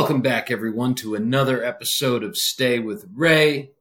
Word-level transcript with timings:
Welcome 0.00 0.22
back, 0.22 0.50
everyone, 0.50 0.94
to 0.94 1.14
another 1.14 1.62
episode 1.62 2.24
of 2.24 2.34
Stay 2.34 2.78
with 2.78 3.06
Ray. 3.14 3.72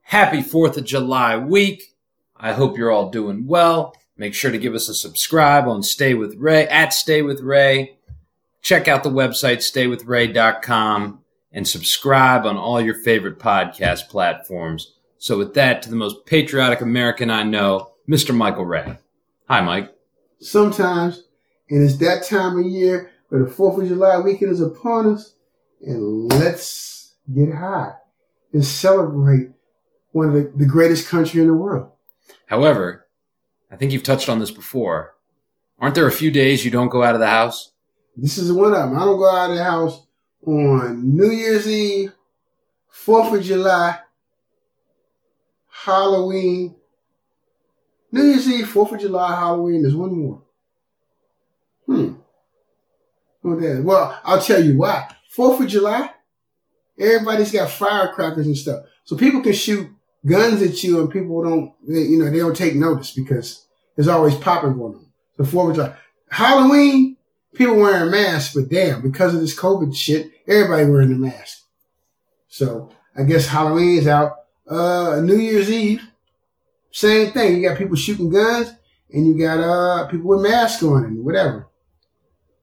Happy 0.00 0.38
4th 0.38 0.76
of 0.76 0.84
July 0.84 1.36
week. 1.36 1.96
I 2.36 2.52
hope 2.52 2.78
you're 2.78 2.92
all 2.92 3.10
doing 3.10 3.48
well. 3.48 3.92
Make 4.16 4.32
sure 4.32 4.52
to 4.52 4.58
give 4.58 4.76
us 4.76 4.88
a 4.88 4.94
subscribe 4.94 5.66
on 5.66 5.82
Stay 5.82 6.14
with 6.14 6.36
Ray, 6.36 6.68
at 6.68 6.94
Stay 6.94 7.20
with 7.20 7.40
Ray. 7.40 7.98
Check 8.62 8.86
out 8.86 9.02
the 9.02 9.10
website, 9.10 9.56
staywithray.com, 9.56 11.24
and 11.50 11.66
subscribe 11.66 12.46
on 12.46 12.56
all 12.56 12.80
your 12.80 13.02
favorite 13.02 13.40
podcast 13.40 14.08
platforms. 14.08 14.94
So, 15.18 15.36
with 15.36 15.54
that, 15.54 15.82
to 15.82 15.90
the 15.90 15.96
most 15.96 16.26
patriotic 16.26 16.80
American 16.80 17.28
I 17.28 17.42
know, 17.42 17.90
Mr. 18.08 18.32
Michael 18.32 18.66
Ray. 18.66 18.98
Hi, 19.48 19.60
Mike. 19.62 19.92
Sometimes, 20.38 21.24
and 21.68 21.82
it's 21.82 21.98
that 21.98 22.22
time 22.22 22.56
of 22.56 22.66
year 22.66 23.10
where 23.30 23.42
the 23.42 23.50
4th 23.50 23.82
of 23.82 23.88
July 23.88 24.20
weekend 24.20 24.52
is 24.52 24.60
upon 24.60 25.12
us 25.12 25.32
and 25.82 26.32
let's 26.32 27.14
get 27.34 27.52
high 27.54 27.94
and 28.52 28.64
celebrate 28.64 29.50
one 30.12 30.28
of 30.28 30.34
the, 30.34 30.52
the 30.56 30.66
greatest 30.66 31.08
country 31.08 31.40
in 31.40 31.46
the 31.46 31.54
world. 31.54 31.90
However, 32.46 33.06
I 33.70 33.76
think 33.76 33.92
you've 33.92 34.02
touched 34.02 34.28
on 34.28 34.38
this 34.38 34.50
before. 34.50 35.14
Aren't 35.78 35.94
there 35.94 36.06
a 36.06 36.12
few 36.12 36.30
days 36.30 36.64
you 36.64 36.70
don't 36.70 36.88
go 36.88 37.02
out 37.02 37.14
of 37.14 37.20
the 37.20 37.26
house? 37.26 37.72
This 38.16 38.38
is 38.38 38.50
one 38.50 38.72
of 38.72 38.78
them. 38.78 38.96
I 38.96 39.04
don't 39.04 39.18
go 39.18 39.28
out 39.28 39.50
of 39.50 39.56
the 39.56 39.64
house 39.64 40.06
on 40.46 41.16
New 41.16 41.30
Year's 41.30 41.68
Eve, 41.68 42.14
4th 43.04 43.36
of 43.36 43.44
July, 43.44 43.98
Halloween. 45.68 46.76
New 48.10 48.22
Year's 48.22 48.48
Eve, 48.48 48.66
4th 48.66 48.92
of 48.92 49.00
July, 49.00 49.34
Halloween. 49.36 49.82
There's 49.82 49.94
one 49.94 50.16
more. 50.16 50.42
Hmm. 51.84 52.14
Well, 53.42 54.18
I'll 54.24 54.40
tell 54.40 54.64
you 54.64 54.78
why. 54.78 55.08
Fourth 55.36 55.60
of 55.60 55.68
July, 55.68 56.10
everybody's 56.98 57.52
got 57.52 57.68
firecrackers 57.70 58.46
and 58.46 58.56
stuff. 58.56 58.86
So 59.04 59.18
people 59.18 59.42
can 59.42 59.52
shoot 59.52 59.86
guns 60.24 60.62
at 60.62 60.82
you 60.82 60.98
and 60.98 61.10
people 61.10 61.42
don't, 61.42 61.74
they, 61.86 62.00
you 62.00 62.18
know, 62.18 62.30
they 62.30 62.38
don't 62.38 62.56
take 62.56 62.74
notice 62.74 63.10
because 63.10 63.66
there's 63.94 64.08
always 64.08 64.34
popping 64.34 64.72
going 64.72 64.94
on. 64.94 65.06
So 65.36 65.44
Fourth 65.44 65.70
of 65.70 65.76
July. 65.76 65.96
Halloween, 66.30 67.18
people 67.52 67.76
wearing 67.76 68.10
masks, 68.10 68.54
but 68.54 68.70
damn, 68.70 69.02
because 69.02 69.34
of 69.34 69.42
this 69.42 69.54
COVID 69.54 69.94
shit, 69.94 70.32
everybody 70.48 70.86
wearing 70.86 71.10
the 71.10 71.16
mask. 71.16 71.64
So 72.48 72.90
I 73.14 73.24
guess 73.24 73.46
Halloween 73.46 73.98
is 73.98 74.06
out. 74.06 74.36
Uh, 74.66 75.20
New 75.22 75.36
Year's 75.36 75.70
Eve, 75.70 76.02
same 76.90 77.30
thing. 77.32 77.56
You 77.60 77.68
got 77.68 77.76
people 77.76 77.96
shooting 77.96 78.30
guns 78.30 78.72
and 79.12 79.26
you 79.26 79.38
got, 79.38 79.60
uh, 79.60 80.06
people 80.06 80.28
with 80.28 80.40
masks 80.40 80.82
on 80.82 81.04
and 81.04 81.22
whatever. 81.22 81.68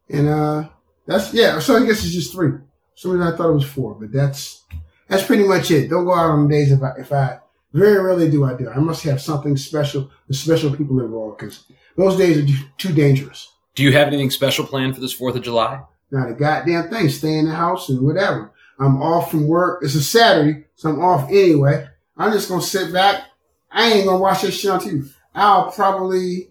And, 0.10 0.28
uh, 0.28 0.70
that's 1.06 1.34
yeah. 1.34 1.60
So 1.60 1.76
I 1.76 1.86
guess 1.86 2.04
it's 2.04 2.14
just 2.14 2.32
three. 2.32 2.60
Some 2.96 3.12
reason 3.12 3.28
I 3.28 3.36
thought 3.36 3.50
it 3.50 3.54
was 3.54 3.66
four, 3.66 3.96
but 3.96 4.12
that's 4.12 4.64
that's 5.08 5.26
pretty 5.26 5.48
much 5.48 5.72
it. 5.72 5.90
Don't 5.90 6.06
go 6.06 6.14
out 6.14 6.32
on 6.32 6.48
days 6.48 6.72
if 6.72 6.82
I 6.82 6.92
if 6.98 7.12
I 7.12 7.40
very 7.74 8.04
rarely 8.04 8.30
do 8.30 8.46
I 8.46 8.56
do. 8.56 8.70
I 8.70 8.80
must 8.80 9.04
have 9.04 9.22
something 9.22 9.58
special 9.58 10.12
with 10.28 10.38
special 10.38 10.76
people 10.76 11.00
involved 11.00 11.40
because 11.40 11.66
those 11.98 12.18
days 12.18 12.38
are 12.38 12.66
too 12.78 12.94
dangerous. 12.94 13.52
Do 13.76 13.84
you 13.84 13.92
have 13.94 14.08
anything 14.08 14.30
special 14.30 14.66
planned 14.66 14.96
for 14.96 15.02
this 15.02 15.14
Fourth 15.14 15.36
of 15.36 15.44
July? 15.44 15.82
Not 16.12 16.30
a 16.30 16.34
goddamn 16.34 16.90
thing. 16.90 17.10
Stay 17.10 17.40
in 17.40 17.46
the 17.46 17.56
house 17.56 17.90
and 17.90 18.06
whatever. 18.06 18.52
I'm 18.80 19.02
off 19.02 19.32
from 19.32 19.48
work. 19.48 19.84
It's 19.84 19.96
a 19.96 20.04
Saturday, 20.04 20.66
so 20.76 20.90
I'm 20.90 21.00
off 21.00 21.30
anyway. 21.30 21.88
I'm 22.16 22.32
just 22.32 22.50
gonna 22.50 22.62
sit 22.62 22.94
back. 22.94 23.24
I 23.72 23.92
ain't 23.92 24.06
gonna 24.06 24.20
watch 24.20 24.44
this 24.44 24.60
shit 24.60 24.70
on 24.70 24.80
TV. 24.80 25.12
I'll 25.34 25.72
probably 25.72 26.50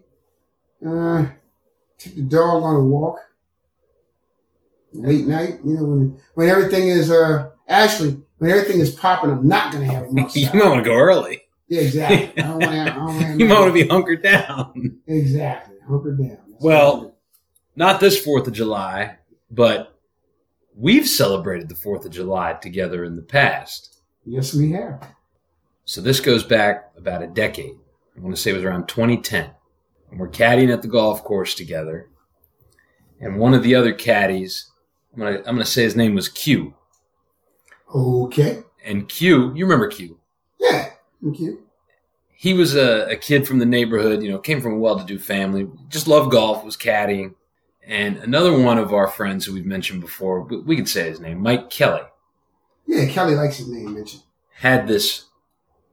uh, 0.85 1.27
take 1.99 2.17
the 2.17 2.23
dog 2.23 2.65
on 2.65 2.77
a 2.77 2.85
walk 2.85 3.21
late 4.93 5.27
night, 5.27 5.61
you 5.65 5.75
know, 5.75 5.85
when 5.85 6.21
when 6.35 6.49
everything 6.49 6.89
is 6.89 7.11
uh 7.11 7.51
actually 7.69 8.21
when 8.39 8.51
everything 8.51 8.81
is 8.81 8.95
popping, 8.95 9.31
I'm 9.31 9.47
not 9.47 9.73
gonna 9.73 9.87
have 9.87 10.13
much. 10.13 10.37
you 10.37 10.49
might 10.53 10.69
want 10.69 10.85
to 10.85 10.91
go 10.91 10.97
early. 10.97 11.43
Yeah, 11.69 11.83
exactly. 11.83 12.43
I 12.43 12.47
don't 12.47 12.61
wanna, 12.61 13.37
you 13.39 13.47
might 13.47 13.61
want 13.61 13.75
to 13.75 13.83
be 13.83 13.89
hunkered 13.89 14.23
down. 14.23 14.99
Exactly, 15.07 15.77
hunkered 15.89 16.19
down. 16.19 16.39
That's 16.51 16.63
well, 16.63 17.17
not 17.77 18.01
this 18.01 18.23
Fourth 18.23 18.47
of 18.47 18.53
July, 18.53 19.17
but 19.51 19.99
we've 20.77 21.09
celebrated 21.09 21.69
the 21.69 21.75
Fourth 21.75 22.05
of 22.05 22.13
July 22.13 22.55
together 22.55 23.05
in 23.05 23.17
the 23.17 23.23
past. 23.23 24.03
Yes, 24.25 24.55
we 24.55 24.73
have. 24.73 25.07
So 25.85 26.01
this 26.01 26.21
goes 26.21 26.45
back 26.45 26.93
about 26.97 27.23
a 27.23 27.27
decade. 27.27 27.77
I 28.17 28.21
want 28.21 28.37
to 28.37 28.41
say 28.41 28.51
it 28.51 28.55
was 28.55 28.65
around 28.65 28.89
2010. 28.89 29.51
And 30.11 30.21
we're 30.21 30.29
caddying 30.29 30.73
at 30.73 30.83
the 30.83 30.89
golf 30.89 31.25
course 31.25 31.55
together. 31.55 32.09
And 33.21 33.39
one 33.39 33.55
of 33.55 33.63
the 33.63 33.75
other 33.75 33.93
caddies 33.93 34.71
I'm 35.15 35.19
gonna 35.21 35.39
I'm 35.39 35.55
gonna 35.55 35.65
say 35.65 35.83
his 35.83 35.97
name 35.97 36.15
was 36.15 36.29
Q. 36.29 36.75
Okay. 37.95 38.63
And 38.85 39.09
Q, 39.09 39.53
you 39.55 39.65
remember 39.65 39.89
Q? 39.89 40.19
Yeah, 40.59 40.91
Q. 41.37 41.63
He 42.35 42.55
was 42.55 42.75
a, 42.75 43.07
a 43.11 43.17
kid 43.17 43.47
from 43.47 43.59
the 43.59 43.67
neighborhood. 43.67 44.23
You 44.23 44.31
know, 44.31 44.39
came 44.39 44.61
from 44.61 44.75
a 44.75 44.79
well-to-do 44.79 45.19
family. 45.19 45.69
Just 45.89 46.09
loved 46.09 46.33
golf. 46.33 46.65
Was 46.65 46.77
caddying. 46.77 47.35
And 47.87 48.17
another 48.19 48.57
one 48.57 48.79
of 48.79 48.93
our 48.93 49.09
friends 49.09 49.45
who 49.45 49.55
we've 49.55 49.67
mentioned 49.67 50.01
before, 50.01 50.43
we 50.43 50.77
can 50.77 50.87
say 50.87 51.09
his 51.09 51.21
name, 51.21 51.41
Mike 51.41 51.69
Kelly. 51.69 52.03
Yeah, 52.87 53.07
Kelly 53.07 53.35
likes 53.35 53.57
his 53.57 53.69
name 53.69 53.95
mentioned. 53.95 54.23
Had 54.55 54.87
this 54.87 55.27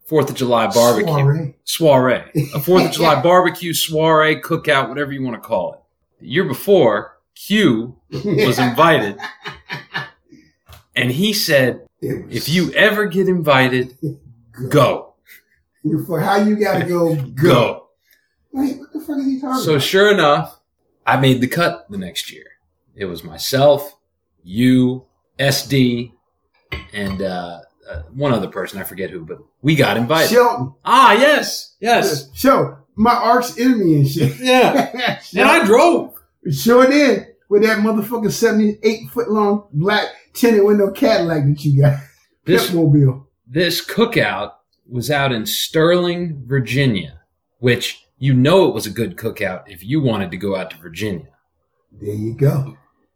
Fourth 0.05 0.29
of 0.29 0.35
July 0.35 0.67
barbecue 0.67 1.07
soiree, 1.13 1.55
soiree. 1.63 2.23
a 2.55 2.59
Fourth 2.59 2.85
of 2.85 2.91
July 2.93 3.21
barbecue 3.21 3.73
soiree, 3.73 4.41
cookout, 4.41 4.89
whatever 4.89 5.11
you 5.11 5.23
want 5.23 5.35
to 5.35 5.47
call 5.47 5.73
it. 5.73 5.79
The 6.19 6.27
year 6.27 6.45
before, 6.45 7.18
Q 7.45 7.95
was 8.11 8.59
invited, 8.59 9.17
and 10.95 11.11
he 11.11 11.33
said, 11.33 11.87
"If 12.01 12.49
you 12.49 12.71
ever 12.73 13.05
get 13.05 13.27
invited, 13.27 13.97
go." 14.69 15.09
go. 15.87 16.05
For 16.05 16.19
how 16.19 16.35
you 16.37 16.55
gotta 16.55 16.85
go, 16.85 17.15
go. 17.15 17.23
go. 17.31 17.87
Wait, 18.51 18.79
what 18.79 18.91
the 18.91 18.99
fuck 18.99 19.17
is 19.19 19.25
he 19.25 19.39
talking 19.39 19.61
so 19.63 19.71
about? 19.71 19.83
sure 19.83 20.11
enough, 20.11 20.59
I 21.05 21.17
made 21.17 21.41
the 21.41 21.47
cut 21.47 21.89
the 21.89 21.97
next 21.97 22.31
year. 22.31 22.45
It 22.95 23.05
was 23.05 23.23
myself, 23.23 23.95
you, 24.43 25.05
SD, 25.39 26.11
and 26.93 27.21
uh, 27.21 27.61
uh, 27.89 28.01
one 28.13 28.33
other 28.33 28.49
person. 28.49 28.79
I 28.79 28.83
forget 28.83 29.09
who, 29.09 29.25
but 29.25 29.39
we 29.61 29.75
got 29.75 29.97
invited. 29.97 30.31
Shelton. 30.31 30.73
Ah, 30.83 31.13
yes, 31.13 31.75
yes. 31.79 32.29
So 32.33 32.79
my 32.95 33.13
arch 33.13 33.57
enemy 33.57 33.95
and 33.95 34.07
shit. 34.07 34.37
Yeah, 34.39 35.19
and 35.33 35.49
I 35.49 35.65
drove. 35.65 36.15
Sure 36.51 36.87
did. 36.87 37.28
With 37.49 37.63
that 37.63 37.79
motherfucking 37.79 38.31
78 38.31 39.09
foot 39.09 39.29
long 39.29 39.67
black 39.73 40.07
tinted 40.33 40.63
window 40.63 40.91
Cadillac 40.91 41.45
that 41.45 41.65
you 41.65 41.81
got. 41.81 41.99
This 42.45 42.73
mobile. 42.73 43.27
This 43.45 43.85
cookout 43.85 44.53
was 44.87 45.11
out 45.11 45.31
in 45.31 45.45
Sterling, 45.45 46.41
Virginia, 46.47 47.19
which 47.59 48.07
you 48.17 48.33
know 48.33 48.67
it 48.67 48.73
was 48.73 48.87
a 48.87 48.91
good 48.91 49.17
cookout 49.17 49.63
if 49.67 49.83
you 49.83 50.01
wanted 50.01 50.31
to 50.31 50.37
go 50.37 50.55
out 50.55 50.71
to 50.71 50.77
Virginia. 50.77 51.27
There 51.91 52.15
you 52.15 52.33
go. 52.33 52.75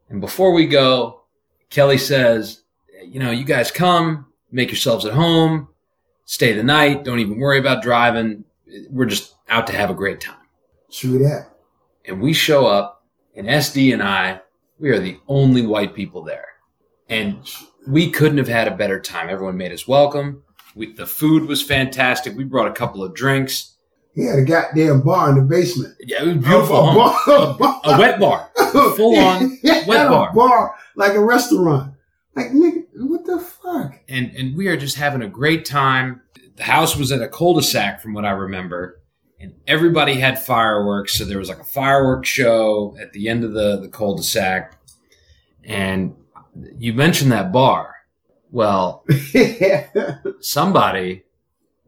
And 0.09 0.21
before 0.21 0.53
we 0.53 0.67
go, 0.67 1.23
Kelly 1.71 1.97
says, 1.97 2.61
you 3.03 3.19
know, 3.19 3.31
you 3.31 3.43
guys 3.43 3.71
come, 3.71 4.27
make 4.51 4.69
yourselves 4.69 5.05
at 5.05 5.13
home, 5.13 5.69
stay 6.25 6.53
the 6.53 6.63
night, 6.63 7.03
don't 7.03 7.19
even 7.19 7.39
worry 7.39 7.57
about 7.57 7.81
driving. 7.81 8.43
We're 8.91 9.05
just 9.07 9.33
out 9.49 9.65
to 9.67 9.73
have 9.73 9.89
a 9.89 9.95
great 9.95 10.21
time. 10.21 10.37
True 10.91 11.17
that. 11.19 11.49
And 12.05 12.21
we 12.21 12.33
show 12.33 12.67
up 12.67 12.92
and 13.35 13.47
SD 13.47 13.93
and 13.93 14.03
I, 14.03 14.41
we 14.79 14.89
are 14.89 14.99
the 14.99 15.19
only 15.27 15.65
white 15.65 15.93
people 15.93 16.23
there. 16.23 16.47
And 17.09 17.49
we 17.87 18.09
couldn't 18.11 18.37
have 18.37 18.47
had 18.47 18.67
a 18.67 18.75
better 18.75 18.99
time. 18.99 19.29
Everyone 19.29 19.57
made 19.57 19.71
us 19.71 19.87
welcome. 19.87 20.43
We, 20.75 20.93
the 20.93 21.05
food 21.05 21.47
was 21.47 21.61
fantastic. 21.61 22.35
We 22.35 22.43
brought 22.43 22.67
a 22.67 22.73
couple 22.73 23.03
of 23.03 23.13
drinks. 23.13 23.75
He 24.15 24.25
had 24.25 24.39
a 24.39 24.45
goddamn 24.45 25.01
bar 25.01 25.29
in 25.29 25.35
the 25.35 25.41
basement. 25.41 25.95
Yeah, 25.99 26.23
it 26.23 26.27
was 26.27 26.37
beautiful. 26.37 26.89
A, 26.89 26.93
bar, 26.93 27.19
a, 27.27 27.53
bar. 27.53 27.81
a, 27.83 27.99
wet 27.99 28.19
bar. 28.19 28.51
Full 28.55 29.17
on 29.17 29.57
wet 29.63 30.09
bar. 30.09 30.33
bar. 30.33 30.75
Like 30.95 31.13
a 31.13 31.23
restaurant. 31.23 31.93
Like, 32.35 32.47
nigga, 32.47 32.83
what 32.95 33.25
the 33.25 33.39
fuck? 33.39 33.99
And, 34.07 34.35
and 34.35 34.55
we 34.55 34.67
are 34.67 34.77
just 34.77 34.97
having 34.97 35.21
a 35.21 35.27
great 35.27 35.65
time. 35.65 36.21
The 36.55 36.63
house 36.63 36.95
was 36.95 37.11
at 37.11 37.21
a 37.21 37.27
cul-de-sac 37.27 38.01
from 38.01 38.13
what 38.13 38.25
I 38.25 38.31
remember 38.31 39.02
and 39.43 39.53
everybody 39.67 40.15
had 40.15 40.41
fireworks. 40.41 41.17
So 41.17 41.25
there 41.25 41.37
was 41.37 41.49
like 41.49 41.59
a 41.59 41.65
fireworks 41.65 42.29
show 42.29 42.95
at 42.99 43.11
the 43.11 43.27
end 43.27 43.43
of 43.43 43.51
the, 43.51 43.77
the 43.77 43.89
cul-de-sac. 43.89 44.77
And 45.65 46.15
you 46.77 46.93
mentioned 46.93 47.33
that 47.33 47.51
bar. 47.51 47.93
Well, 48.51 49.05
somebody 50.39 51.23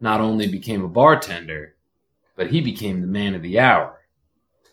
not 0.00 0.20
only 0.20 0.48
became 0.48 0.84
a 0.84 0.88
bartender, 0.88 1.74
but 2.36 2.50
he 2.50 2.60
became 2.60 3.00
the 3.00 3.06
man 3.06 3.34
of 3.34 3.40
the 3.40 3.58
hour. 3.58 4.02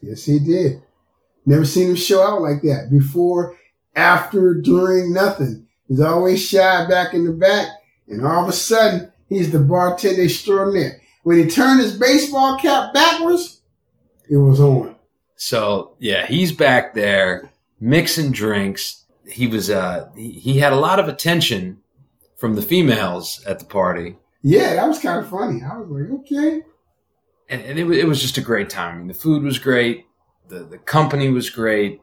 Yes, 0.02 0.26
he 0.26 0.40
did. 0.40 0.82
Never 1.46 1.64
seen 1.64 1.92
him 1.92 1.96
show 1.96 2.22
out 2.22 2.42
like 2.42 2.64
that 2.64 2.90
before, 2.92 3.58
after, 3.96 4.56
during, 4.56 5.14
nothing. 5.14 5.68
He's 5.88 6.02
always 6.02 6.46
shy 6.46 6.86
back 6.90 7.14
in 7.14 7.26
the 7.26 7.32
back, 7.32 7.68
and 8.10 8.26
all 8.26 8.44
of 8.44 8.50
a 8.50 8.54
sudden, 8.54 9.14
he's 9.30 9.52
the 9.52 9.60
bartender 9.60 10.24
extraordinaire. 10.24 11.00
When 11.24 11.38
he 11.38 11.48
turned 11.48 11.80
his 11.80 11.98
baseball 11.98 12.58
cap 12.58 12.94
backwards, 12.94 13.62
it 14.30 14.38
was 14.38 14.60
on. 14.60 14.96
So 15.36 15.96
yeah, 16.00 16.26
he's 16.26 16.52
back 16.52 16.94
there 16.94 17.52
mixing 17.80 18.32
drinks. 18.32 19.06
he 19.28 19.48
was 19.48 19.70
uh 19.70 20.10
he, 20.16 20.32
he 20.32 20.60
had 20.60 20.74
a 20.74 20.78
lot 20.78 21.00
of 21.00 21.08
attention 21.08 21.80
from 22.38 22.56
the 22.56 22.62
females 22.62 23.42
at 23.46 23.60
the 23.60 23.66
party. 23.66 24.18
Yeah, 24.42 24.76
that 24.76 24.88
was 24.88 25.00
kind 25.00 25.20
of 25.20 25.30
funny. 25.30 25.62
I 25.64 25.78
was 25.78 25.90
like, 25.90 26.20
okay. 26.22 26.62
And, 27.50 27.62
and 27.62 27.80
it, 27.80 27.90
it 27.92 28.06
was 28.06 28.22
just 28.22 28.38
a 28.38 28.42
great 28.42 28.70
time. 28.70 28.96
I 28.96 28.98
mean, 28.98 29.08
the 29.08 29.14
food 29.14 29.44
was 29.44 29.60
great. 29.60 30.06
The, 30.50 30.64
the 30.66 30.78
company 30.78 31.30
was 31.30 31.50
great. 31.50 32.02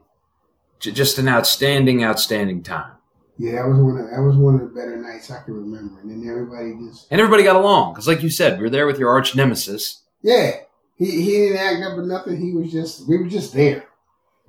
J- 0.79 0.91
just 0.91 1.19
an 1.19 1.27
outstanding, 1.27 2.03
outstanding 2.03 2.63
time. 2.63 2.93
Yeah, 3.37 3.53
that 3.53 3.67
was 3.67 3.79
one 3.79 3.97
of 3.97 4.09
that 4.11 4.21
was 4.21 4.35
one 4.37 4.55
of 4.55 4.61
the 4.61 4.67
better 4.67 4.97
nights 4.97 5.31
I 5.31 5.41
can 5.43 5.55
remember. 5.55 5.99
And 6.01 6.11
then 6.11 6.29
everybody 6.29 6.73
just 6.87 7.07
And 7.11 7.19
everybody 7.19 7.43
got 7.43 7.55
along. 7.55 7.93
Because 7.93 8.07
like 8.07 8.21
you 8.21 8.29
said, 8.29 8.57
we 8.57 8.63
were 8.63 8.69
there 8.69 8.85
with 8.85 8.99
your 8.99 9.09
arch 9.09 9.35
nemesis. 9.35 10.01
yeah. 10.21 10.51
He 10.97 11.09
he 11.23 11.31
didn't 11.31 11.57
act 11.57 11.83
up 11.83 11.97
or 11.97 12.03
nothing. 12.05 12.37
He 12.39 12.51
was 12.53 12.71
just 12.71 13.07
we 13.09 13.17
were 13.17 13.27
just 13.27 13.53
there. 13.55 13.85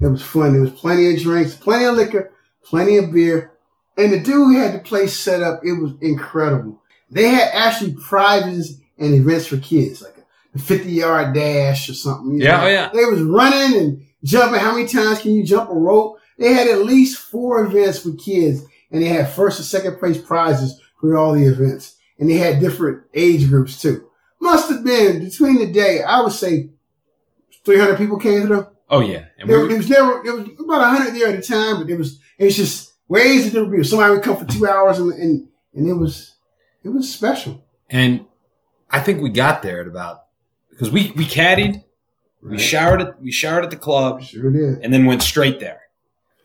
It 0.00 0.06
was 0.08 0.22
fun. 0.22 0.52
There 0.52 0.60
was 0.60 0.72
plenty 0.72 1.14
of 1.14 1.20
drinks, 1.22 1.54
plenty 1.54 1.86
of 1.86 1.94
liquor, 1.94 2.30
plenty 2.62 2.98
of 2.98 3.10
beer. 3.12 3.52
And 3.96 4.12
the 4.12 4.18
dude 4.20 4.56
had 4.56 4.74
the 4.74 4.80
place 4.80 5.16
set 5.16 5.42
up. 5.42 5.60
It 5.64 5.72
was 5.80 5.92
incredible. 6.02 6.82
They 7.10 7.28
had 7.28 7.48
actually 7.54 7.94
prizes 7.94 8.80
and 8.98 9.14
events 9.14 9.46
for 9.46 9.56
kids, 9.58 10.02
like 10.02 10.16
a 10.54 10.58
50 10.58 10.90
yard 10.90 11.34
dash 11.34 11.88
or 11.88 11.94
something. 11.94 12.34
you 12.34 12.44
Yeah, 12.44 12.58
know. 12.58 12.64
oh, 12.64 12.68
yeah. 12.68 12.90
They 12.92 13.04
was 13.06 13.22
running 13.22 13.78
and 13.80 14.06
jumping. 14.24 14.60
How 14.60 14.72
many 14.74 14.86
times 14.88 15.20
can 15.20 15.32
you 15.32 15.44
jump 15.44 15.70
a 15.70 15.74
rope? 15.74 16.18
They 16.38 16.52
had 16.52 16.68
at 16.68 16.84
least 16.84 17.18
four 17.18 17.64
events 17.64 18.00
for 18.00 18.12
kids, 18.12 18.62
and 18.92 19.02
they 19.02 19.08
had 19.08 19.28
first 19.30 19.58
and 19.58 19.66
second 19.66 19.98
place 19.98 20.20
prizes 20.20 20.80
for 21.00 21.16
all 21.16 21.32
the 21.32 21.44
events. 21.44 21.96
And 22.18 22.30
they 22.30 22.34
had 22.34 22.60
different 22.60 23.02
age 23.14 23.48
groups 23.48 23.80
too. 23.80 24.08
Must 24.40 24.68
have 24.70 24.84
been 24.84 25.24
between 25.24 25.58
the 25.58 25.72
day, 25.72 26.02
I 26.02 26.20
would 26.20 26.32
say 26.32 26.70
300 27.64 27.96
people 27.96 28.18
came 28.18 28.46
through. 28.46 28.66
Oh, 28.90 29.00
yeah. 29.00 29.24
And 29.38 29.48
we 29.48 29.56
were, 29.56 29.68
there 29.68 29.76
was 29.78 29.88
never, 29.88 30.24
it 30.24 30.32
was 30.32 30.48
about 30.60 30.80
100 30.80 31.14
there 31.14 31.28
at 31.28 31.38
a 31.38 31.42
time, 31.42 31.78
but 31.80 31.90
it 31.90 31.96
was, 31.96 32.20
it 32.38 32.44
was 32.44 32.56
just 32.56 32.92
ways 33.08 33.46
of 33.46 33.52
different 33.52 33.72
people. 33.72 33.84
Somebody 33.84 34.14
would 34.14 34.22
come 34.22 34.36
for 34.36 34.44
two 34.44 34.66
hours 34.66 34.98
and, 34.98 35.12
and, 35.12 35.48
and 35.74 35.88
it 35.88 35.94
was, 35.94 36.34
it 36.84 36.90
was 36.90 37.12
special. 37.12 37.64
and 37.88 38.26
I 38.90 39.00
think 39.00 39.22
we 39.22 39.30
got 39.30 39.62
there 39.62 39.80
at 39.80 39.86
about, 39.86 40.24
because 40.68 40.90
we, 40.90 41.12
we 41.16 41.24
caddied, 41.24 41.82
we 42.42 42.58
showered 42.58 43.00
at, 43.00 43.22
we 43.22 43.32
showered 43.32 43.64
at 43.64 43.70
the 43.70 43.76
club. 43.76 44.22
Sure 44.22 44.50
did. 44.50 44.84
and 44.84 44.92
then 44.92 45.06
went 45.06 45.22
straight 45.22 45.60
there. 45.60 45.80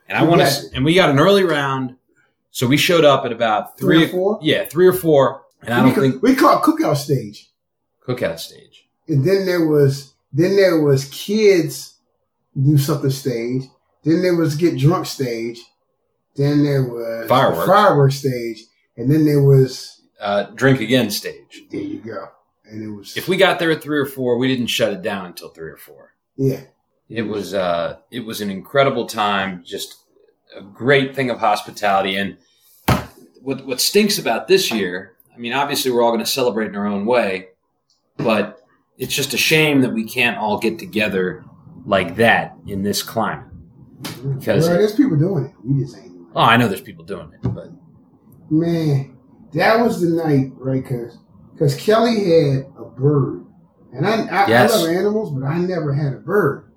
And 0.08 0.18
I 0.18 0.24
want 0.24 0.42
to, 0.42 0.70
and 0.74 0.86
we 0.86 0.94
got 0.94 1.10
an 1.10 1.20
early 1.20 1.44
round, 1.44 1.96
so 2.58 2.66
we 2.66 2.76
showed 2.76 3.06
up 3.06 3.24
at 3.24 3.32
about 3.32 3.78
Three 3.78 3.98
three, 3.98 4.06
or 4.06 4.10
four? 4.10 4.40
yeah, 4.42 4.66
three 4.66 4.88
or 4.88 4.94
four, 4.94 5.44
and 5.62 5.72
I 5.76 5.84
we, 5.84 5.90
don't 5.92 5.96
ca- 5.96 6.02
think 6.02 6.24
we 6.24 6.36
called 6.36 6.64
cookout 6.64 6.98
stage. 6.98 7.52
cookout 8.08 8.40
stage. 8.40 8.88
and 9.08 9.24
then 9.24 9.46
there 9.46 9.68
was 9.68 10.14
then 10.34 10.56
there 10.56 10.82
was 10.82 11.06
kids 11.06 11.98
do 12.60 12.78
something 12.80 13.12
stage. 13.12 13.64
Then 14.04 14.22
there 14.24 14.36
was 14.36 14.56
get 14.56 14.78
drunk 14.78 15.06
stage. 15.06 15.60
Then 16.36 16.64
there 16.64 16.84
was 16.84 17.28
Fireworks. 17.30 17.68
fireworks 17.68 18.16
stage, 18.16 18.64
and 18.96 19.12
then 19.12 19.24
there 19.26 19.44
was 19.44 20.02
Uh, 20.20 20.44
drink 20.56 20.80
again 20.82 21.12
stage. 21.12 21.64
there 21.72 21.82
you 21.82 22.00
go, 22.00 22.28
and 22.66 22.84
it 22.84 22.90
was 22.90 23.16
If 23.16 23.28
we 23.28 23.38
got 23.38 23.60
there 23.60 23.70
at 23.70 23.84
three 23.84 24.00
or 24.00 24.06
four, 24.08 24.38
we 24.40 24.48
didn't 24.48 24.68
shut 24.78 24.92
it 24.94 25.04
down 25.04 25.28
until 25.28 25.50
three 25.50 25.70
or 25.70 25.78
four. 25.78 26.14
yeah 26.38 26.62
It 27.08 27.22
was, 27.34 27.54
uh, 27.54 27.98
it 28.10 28.22
was 28.26 28.42
an 28.42 28.50
incredible 28.50 29.06
time, 29.06 29.62
just 29.64 29.90
a 30.56 30.62
great 30.62 31.16
thing 31.16 31.30
of 31.30 31.38
hospitality. 31.40 32.16
And 32.18 32.38
what 33.48 33.66
what 33.66 33.80
stinks 33.80 34.18
about 34.20 34.50
this 34.50 34.70
year, 34.74 35.16
I 35.34 35.38
mean, 35.38 35.54
obviously 35.54 35.90
we're 35.90 36.02
all 36.04 36.12
going 36.12 36.20
to 36.24 36.30
celebrate 36.30 36.68
in 36.68 36.76
our 36.76 36.86
own 36.86 37.06
way, 37.06 37.48
but 38.18 38.60
it's 38.98 39.16
just 39.16 39.34
a 39.34 39.38
shame 39.38 39.80
that 39.82 39.94
we 39.94 40.04
can't 40.04 40.38
all 40.38 40.58
get 40.60 40.78
together 40.78 41.46
like 41.86 42.18
that 42.18 42.58
in 42.68 42.84
this 42.84 43.02
climate. 43.02 43.48
Because- 44.38 44.68
there's 44.68 44.96
people 44.96 45.16
doing 45.16 45.46
it. 45.46 45.54
We 45.64 45.82
just 45.82 45.98
ain't. 45.98 46.12
Oh, 46.36 46.42
I 46.42 46.58
know 46.58 46.68
there's 46.68 46.82
people 46.82 47.06
doing 47.06 47.32
it, 47.34 47.40
but. 47.54 47.70
Man, 48.50 49.18
that 49.54 49.80
was 49.80 50.02
the 50.02 50.10
night, 50.10 50.52
right? 50.58 50.84
Because 50.84 51.18
because 51.54 51.74
Kelly 51.76 52.16
had 52.16 52.66
a 52.78 52.84
bird, 52.84 53.46
and 53.94 54.06
I 54.06 54.24
I, 54.26 54.48
Yes. 54.50 54.74
I 54.74 54.78
love 54.78 54.90
animals, 54.90 55.32
but 55.32 55.46
I 55.46 55.58
never 55.58 55.94
had 55.94 56.12
a 56.12 56.18
bird, 56.18 56.70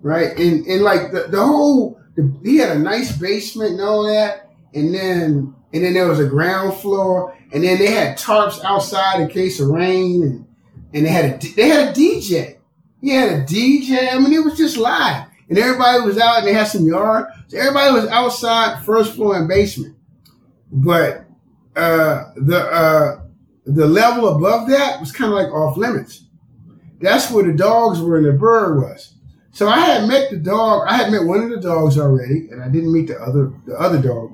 right? 0.00 0.34
And 0.38 0.64
and 0.64 0.82
like 0.82 1.12
the 1.12 1.26
the 1.28 1.44
whole 1.44 2.00
the, 2.16 2.34
he 2.42 2.56
had 2.56 2.74
a 2.74 2.78
nice 2.78 3.14
basement 3.14 3.72
and 3.72 3.80
all 3.82 4.04
that, 4.04 4.43
and 4.74 4.94
then 4.94 5.54
and 5.72 5.84
then 5.84 5.94
there 5.94 6.08
was 6.08 6.20
a 6.20 6.26
ground 6.26 6.74
floor, 6.76 7.36
and 7.52 7.64
then 7.64 7.78
they 7.78 7.90
had 7.90 8.18
tarps 8.18 8.62
outside 8.64 9.20
in 9.20 9.28
case 9.28 9.60
of 9.60 9.68
rain, 9.68 10.22
and 10.22 10.46
and 10.92 11.06
they 11.06 11.10
had 11.10 11.44
a 11.44 11.54
they 11.54 11.68
had 11.68 11.88
a 11.88 11.92
DJ. 11.92 12.58
He 13.00 13.10
had 13.10 13.32
a 13.32 13.44
DJ. 13.44 14.12
I 14.12 14.18
mean, 14.18 14.32
it 14.32 14.44
was 14.44 14.56
just 14.56 14.76
live, 14.76 15.26
and 15.48 15.58
everybody 15.58 16.00
was 16.02 16.18
out, 16.18 16.38
and 16.38 16.46
they 16.46 16.54
had 16.54 16.68
some 16.68 16.86
yard. 16.86 17.26
So 17.48 17.58
everybody 17.58 17.92
was 17.92 18.06
outside, 18.06 18.84
first 18.84 19.14
floor 19.14 19.36
and 19.36 19.48
basement. 19.48 19.96
But 20.70 21.26
uh, 21.76 22.32
the 22.36 22.58
uh, 22.58 23.20
the 23.66 23.86
level 23.86 24.28
above 24.28 24.68
that 24.68 25.00
was 25.00 25.12
kind 25.12 25.32
of 25.32 25.38
like 25.38 25.52
off 25.52 25.76
limits. 25.76 26.24
That's 27.00 27.30
where 27.30 27.44
the 27.44 27.52
dogs 27.52 28.00
were 28.00 28.16
and 28.16 28.26
the 28.26 28.32
bird 28.32 28.80
was. 28.80 29.14
So 29.50 29.68
I 29.68 29.80
had 29.80 30.08
met 30.08 30.30
the 30.30 30.36
dog. 30.36 30.86
I 30.88 30.96
had 30.96 31.12
met 31.12 31.24
one 31.24 31.42
of 31.42 31.50
the 31.50 31.60
dogs 31.60 31.98
already, 31.98 32.48
and 32.50 32.62
I 32.62 32.68
didn't 32.68 32.92
meet 32.92 33.08
the 33.08 33.20
other 33.20 33.52
the 33.66 33.78
other 33.78 34.00
dog. 34.00 34.33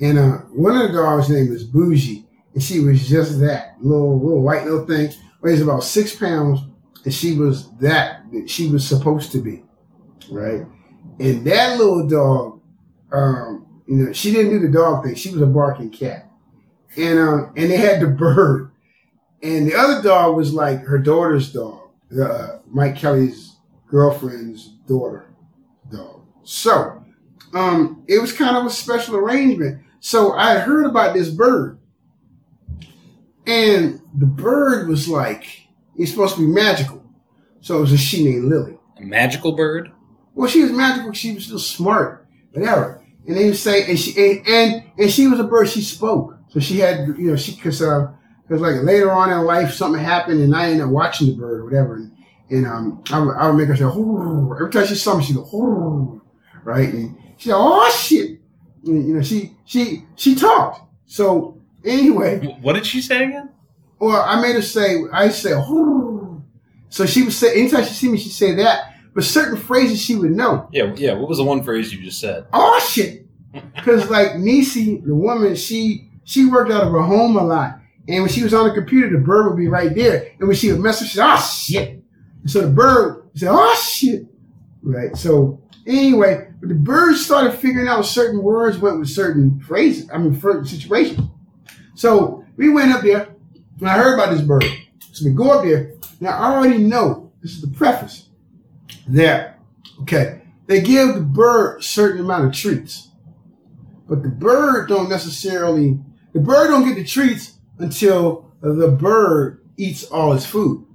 And 0.00 0.18
uh, 0.18 0.38
one 0.52 0.76
of 0.76 0.88
the 0.88 0.98
dogs' 0.98 1.28
name 1.28 1.50
was 1.50 1.64
Bougie, 1.64 2.26
and 2.52 2.62
she 2.62 2.80
was 2.80 3.08
just 3.08 3.40
that 3.40 3.76
little 3.80 4.18
little 4.20 4.42
white 4.42 4.64
little 4.64 4.86
thing. 4.86 5.12
Weighs 5.40 5.60
about 5.60 5.84
six 5.84 6.14
pounds, 6.14 6.60
and 7.04 7.12
she 7.12 7.36
was 7.36 7.70
that 7.76 8.22
that 8.32 8.48
she 8.48 8.70
was 8.70 8.86
supposed 8.86 9.30
to 9.32 9.38
be, 9.38 9.62
right? 10.30 10.62
And 11.20 11.46
that 11.46 11.78
little 11.78 12.06
dog, 12.08 12.60
um, 13.12 13.82
you 13.86 13.96
know, 13.96 14.12
she 14.12 14.32
didn't 14.32 14.50
do 14.50 14.58
the 14.58 14.72
dog 14.72 15.04
thing. 15.04 15.14
She 15.14 15.30
was 15.30 15.42
a 15.42 15.46
barking 15.46 15.90
cat, 15.90 16.30
and 16.96 17.18
um, 17.18 17.52
and 17.56 17.70
they 17.70 17.76
had 17.76 18.00
the 18.00 18.08
bird, 18.08 18.72
and 19.42 19.66
the 19.66 19.74
other 19.74 20.02
dog 20.02 20.36
was 20.36 20.52
like 20.52 20.80
her 20.80 20.98
daughter's 20.98 21.52
dog, 21.52 21.90
uh, 22.20 22.58
Mike 22.66 22.96
Kelly's 22.96 23.56
girlfriend's 23.86 24.68
daughter 24.88 25.26
dog. 25.92 26.22
So, 26.42 27.03
um, 27.54 28.04
it 28.08 28.20
was 28.20 28.32
kind 28.32 28.56
of 28.56 28.66
a 28.66 28.70
special 28.70 29.16
arrangement. 29.16 29.82
So 30.00 30.32
I 30.34 30.58
heard 30.58 30.86
about 30.86 31.14
this 31.14 31.30
bird, 31.30 31.78
and 33.46 34.00
the 34.14 34.26
bird 34.26 34.88
was 34.88 35.08
like 35.08 35.46
it's 35.96 36.10
supposed 36.10 36.34
to 36.36 36.40
be 36.40 36.46
magical. 36.46 37.02
So 37.60 37.78
it 37.78 37.80
was 37.80 37.92
a 37.92 37.96
she 37.98 38.24
named 38.24 38.46
Lily. 38.46 38.78
a 38.98 39.02
magical 39.02 39.52
bird. 39.52 39.90
Well, 40.34 40.48
she 40.48 40.62
was 40.62 40.72
magical. 40.72 41.12
She 41.12 41.34
was 41.34 41.44
still 41.46 41.58
smart, 41.58 42.26
whatever. 42.52 43.02
And 43.26 43.36
they 43.36 43.46
would 43.46 43.56
say, 43.56 43.88
and 43.88 43.98
she 43.98 44.12
and, 44.18 44.48
and 44.48 44.84
and 44.98 45.10
she 45.10 45.26
was 45.28 45.40
a 45.40 45.44
bird. 45.44 45.68
She 45.68 45.80
spoke, 45.80 46.36
so 46.48 46.60
she 46.60 46.78
had 46.80 47.06
you 47.16 47.30
know 47.30 47.36
she 47.36 47.54
because 47.54 47.80
uh 47.80 48.12
because 48.42 48.60
like 48.60 48.82
later 48.82 49.10
on 49.10 49.30
in 49.30 49.46
life 49.46 49.72
something 49.72 50.02
happened 50.02 50.42
and 50.42 50.54
I 50.54 50.66
ended 50.66 50.82
up 50.82 50.90
watching 50.90 51.28
the 51.28 51.34
bird 51.34 51.60
or 51.60 51.64
whatever, 51.64 51.94
and, 51.96 52.12
and 52.50 52.66
um 52.66 53.02
I 53.10 53.18
would, 53.20 53.36
I 53.36 53.48
would 53.48 53.56
make 53.56 53.68
her 53.68 53.76
say 53.76 53.84
"Hoo." 53.84 54.54
every 54.54 54.70
time 54.70 54.86
she 54.86 54.94
saw 54.96 55.16
me 55.16 55.24
she 55.24 55.32
go 55.32 55.44
"Hoo," 55.44 56.20
right 56.64 56.92
and 56.92 57.16
she 57.44 57.50
said 57.50 57.56
oh 57.58 57.90
shit 57.90 58.40
and, 58.86 59.06
you 59.06 59.14
know 59.14 59.22
she 59.22 59.52
she 59.64 60.02
she 60.16 60.34
talked 60.34 60.80
so 61.06 61.60
anyway 61.84 62.38
What 62.62 62.72
did 62.74 62.86
she 62.86 63.00
say 63.02 63.24
again? 63.24 63.50
well, 63.98 64.22
I 64.26 64.40
made 64.42 64.54
her 64.54 64.62
say, 64.62 64.96
I 65.12 65.28
say, 65.28 65.52
"Hoo." 65.52 66.42
so 66.90 67.06
she 67.06 67.22
would 67.22 67.32
say, 67.32 67.58
anytime 67.58 67.84
she 67.84 67.94
see 67.94 68.08
me, 68.10 68.18
she'd 68.18 68.30
say 68.32 68.54
that, 68.56 68.92
but 69.14 69.24
certain 69.24 69.56
phrases 69.56 70.02
she 70.02 70.16
would 70.16 70.32
know. 70.32 70.68
Yeah, 70.72 70.92
yeah. 70.96 71.12
What 71.14 71.28
was 71.28 71.38
the 71.38 71.44
one 71.44 71.62
phrase 71.62 71.92
you 71.92 72.02
just 72.02 72.20
said? 72.20 72.46
Oh 72.52 72.78
shit! 72.80 73.26
Because 73.74 74.10
like 74.10 74.36
Nisi, 74.36 74.98
the 74.98 75.14
woman, 75.14 75.54
she 75.54 76.08
she 76.24 76.44
worked 76.46 76.70
out 76.72 76.82
of 76.84 76.92
her 76.92 77.00
home 77.02 77.36
a 77.36 77.44
lot, 77.44 77.78
and 78.08 78.22
when 78.22 78.30
she 78.30 78.42
was 78.42 78.52
on 78.52 78.68
the 78.68 78.74
computer, 78.74 79.08
the 79.10 79.24
bird 79.24 79.48
would 79.48 79.56
be 79.56 79.68
right 79.68 79.94
there, 79.94 80.32
and 80.38 80.48
when 80.48 80.56
she 80.56 80.70
would 80.72 80.80
mess, 80.80 81.00
she 81.00 81.16
said, 81.16 81.24
"Oh 81.26 81.38
shit!" 81.40 82.02
And 82.42 82.50
so 82.50 82.60
the 82.62 82.68
bird 82.68 83.22
said, 83.36 83.48
"Oh 83.50 83.74
shit!" 83.76 84.26
Right. 84.82 85.16
So 85.16 85.62
anyway, 85.86 86.48
but 86.60 86.68
the 86.68 86.74
birds 86.74 87.24
started 87.24 87.52
figuring 87.52 87.88
out 87.88 88.06
certain 88.06 88.42
words 88.42 88.78
went 88.78 88.98
with 88.98 89.08
certain 89.08 89.60
phrases. 89.60 90.08
I 90.12 90.18
mean, 90.18 90.38
certain 90.40 90.64
situations. 90.64 91.20
So 91.94 92.44
we 92.56 92.70
went 92.70 92.92
up 92.92 93.02
there, 93.02 93.28
and 93.80 93.88
I 93.88 93.96
heard 93.96 94.14
about 94.14 94.32
this 94.32 94.42
bird. 94.42 94.64
So 95.12 95.24
we 95.24 95.32
go 95.32 95.52
up 95.52 95.64
there. 95.64 95.94
Now 96.20 96.30
I 96.30 96.54
already 96.54 96.78
know 96.78 97.32
this 97.42 97.52
is 97.52 97.60
the 97.60 97.68
preface 97.68 98.28
that 99.08 99.58
okay 100.00 100.40
they 100.66 100.80
give 100.80 101.14
the 101.14 101.20
bird 101.20 101.84
certain 101.84 102.20
amount 102.20 102.46
of 102.46 102.52
treats, 102.52 103.08
but 104.08 104.22
the 104.22 104.30
bird 104.30 104.88
don't 104.88 105.10
necessarily 105.10 105.98
the 106.32 106.40
bird 106.40 106.68
don't 106.68 106.86
get 106.86 106.96
the 106.96 107.04
treats 107.04 107.58
until 107.78 108.50
the 108.60 108.88
bird 108.88 109.60
eats 109.76 110.04
all 110.04 110.32
its 110.32 110.46
food. 110.46 110.86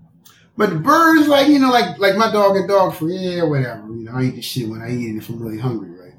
But 0.59 0.71
the 0.71 0.75
bird 0.75 1.19
is 1.19 1.29
like 1.29 1.47
you 1.47 1.57
know 1.57 1.69
like 1.69 1.99
like 1.99 2.17
my 2.17 2.29
dog 2.29 2.57
and 2.57 2.67
dog 2.67 2.93
food 2.93 3.13
yeah 3.13 3.43
whatever 3.43 3.87
you 3.87 4.03
know 4.03 4.11
I 4.13 4.23
eat 4.23 4.35
the 4.35 4.41
shit 4.41 4.67
when 4.67 4.81
I 4.81 4.91
eat 4.91 5.15
it 5.15 5.17
if 5.17 5.29
I'm 5.29 5.39
really 5.39 5.57
hungry 5.57 5.91
right. 5.91 6.15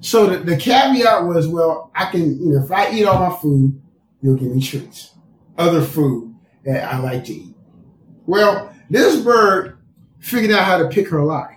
So 0.00 0.28
the, 0.28 0.38
the 0.38 0.56
caveat 0.56 1.24
was 1.24 1.48
well 1.48 1.90
I 1.92 2.08
can 2.08 2.38
you 2.38 2.52
know 2.52 2.62
if 2.62 2.70
I 2.70 2.92
eat 2.92 3.04
all 3.04 3.28
my 3.28 3.36
food 3.36 3.82
you'll 4.22 4.36
give 4.36 4.54
me 4.54 4.62
treats 4.62 5.14
other 5.58 5.82
food 5.82 6.32
that 6.64 6.84
I 6.84 7.00
like 7.00 7.24
to 7.24 7.32
eat. 7.32 7.56
Well 8.26 8.72
this 8.90 9.20
bird 9.22 9.76
figured 10.20 10.52
out 10.52 10.66
how 10.66 10.78
to 10.78 10.88
pick 10.88 11.08
her 11.08 11.24
lock. 11.24 11.52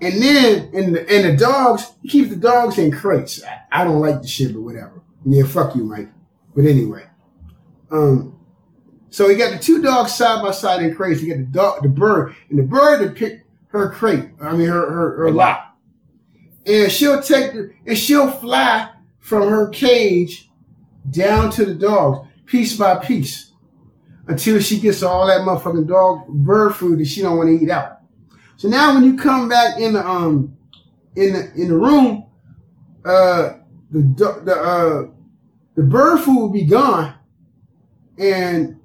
And 0.00 0.20
then, 0.20 0.70
and 0.74 0.96
the, 0.96 1.08
and 1.08 1.32
the 1.32 1.36
dogs, 1.36 1.92
he 2.02 2.08
keeps 2.08 2.30
the 2.30 2.34
dogs 2.34 2.76
in 2.76 2.90
crates. 2.90 3.40
I, 3.44 3.82
I 3.82 3.84
don't 3.84 4.00
like 4.00 4.20
the 4.20 4.26
shit, 4.26 4.52
but 4.52 4.62
whatever. 4.62 5.00
Yeah, 5.24 5.44
fuck 5.44 5.76
you, 5.76 5.84
Mike. 5.84 6.08
But 6.56 6.64
anyway, 6.64 7.06
um, 7.92 8.31
so 9.12 9.28
he 9.28 9.36
got 9.36 9.52
the 9.52 9.58
two 9.58 9.82
dogs 9.82 10.14
side 10.14 10.42
by 10.42 10.52
side 10.52 10.82
in 10.82 10.94
crates. 10.94 11.20
He 11.20 11.28
got 11.28 11.36
the 11.36 11.44
dog, 11.44 11.82
the 11.82 11.88
bird, 11.88 12.34
and 12.48 12.58
the 12.58 12.62
bird 12.62 13.02
to 13.02 13.10
pick 13.10 13.44
her 13.68 13.90
crate. 13.90 14.30
I 14.40 14.56
mean, 14.56 14.68
her 14.68 14.90
her, 14.90 15.16
her 15.18 15.30
lot. 15.30 15.76
And 16.64 16.90
she'll 16.90 17.20
take 17.20 17.52
the, 17.52 17.74
and 17.86 17.98
she'll 17.98 18.30
fly 18.30 18.88
from 19.20 19.50
her 19.50 19.68
cage 19.68 20.50
down 21.10 21.50
to 21.50 21.66
the 21.66 21.74
dogs, 21.74 22.26
piece 22.46 22.74
by 22.74 22.96
piece, 22.96 23.52
until 24.28 24.58
she 24.60 24.80
gets 24.80 25.02
all 25.02 25.26
that 25.26 25.42
motherfucking 25.42 25.86
dog 25.86 26.26
bird 26.28 26.74
food 26.74 26.98
that 26.98 27.06
she 27.06 27.20
don't 27.20 27.36
want 27.36 27.48
to 27.48 27.62
eat 27.62 27.70
out. 27.70 27.98
So 28.56 28.68
now 28.68 28.94
when 28.94 29.04
you 29.04 29.18
come 29.18 29.46
back 29.46 29.78
in 29.78 29.92
the 29.92 30.06
um 30.06 30.56
in 31.16 31.34
the 31.34 31.52
in 31.54 31.68
the 31.68 31.76
room, 31.76 32.26
uh 33.04 33.58
the 33.90 34.40
the 34.42 34.54
uh 34.54 35.10
the 35.74 35.82
bird 35.82 36.20
food 36.20 36.38
will 36.38 36.48
be 36.48 36.64
gone, 36.64 37.14
and 38.16 38.78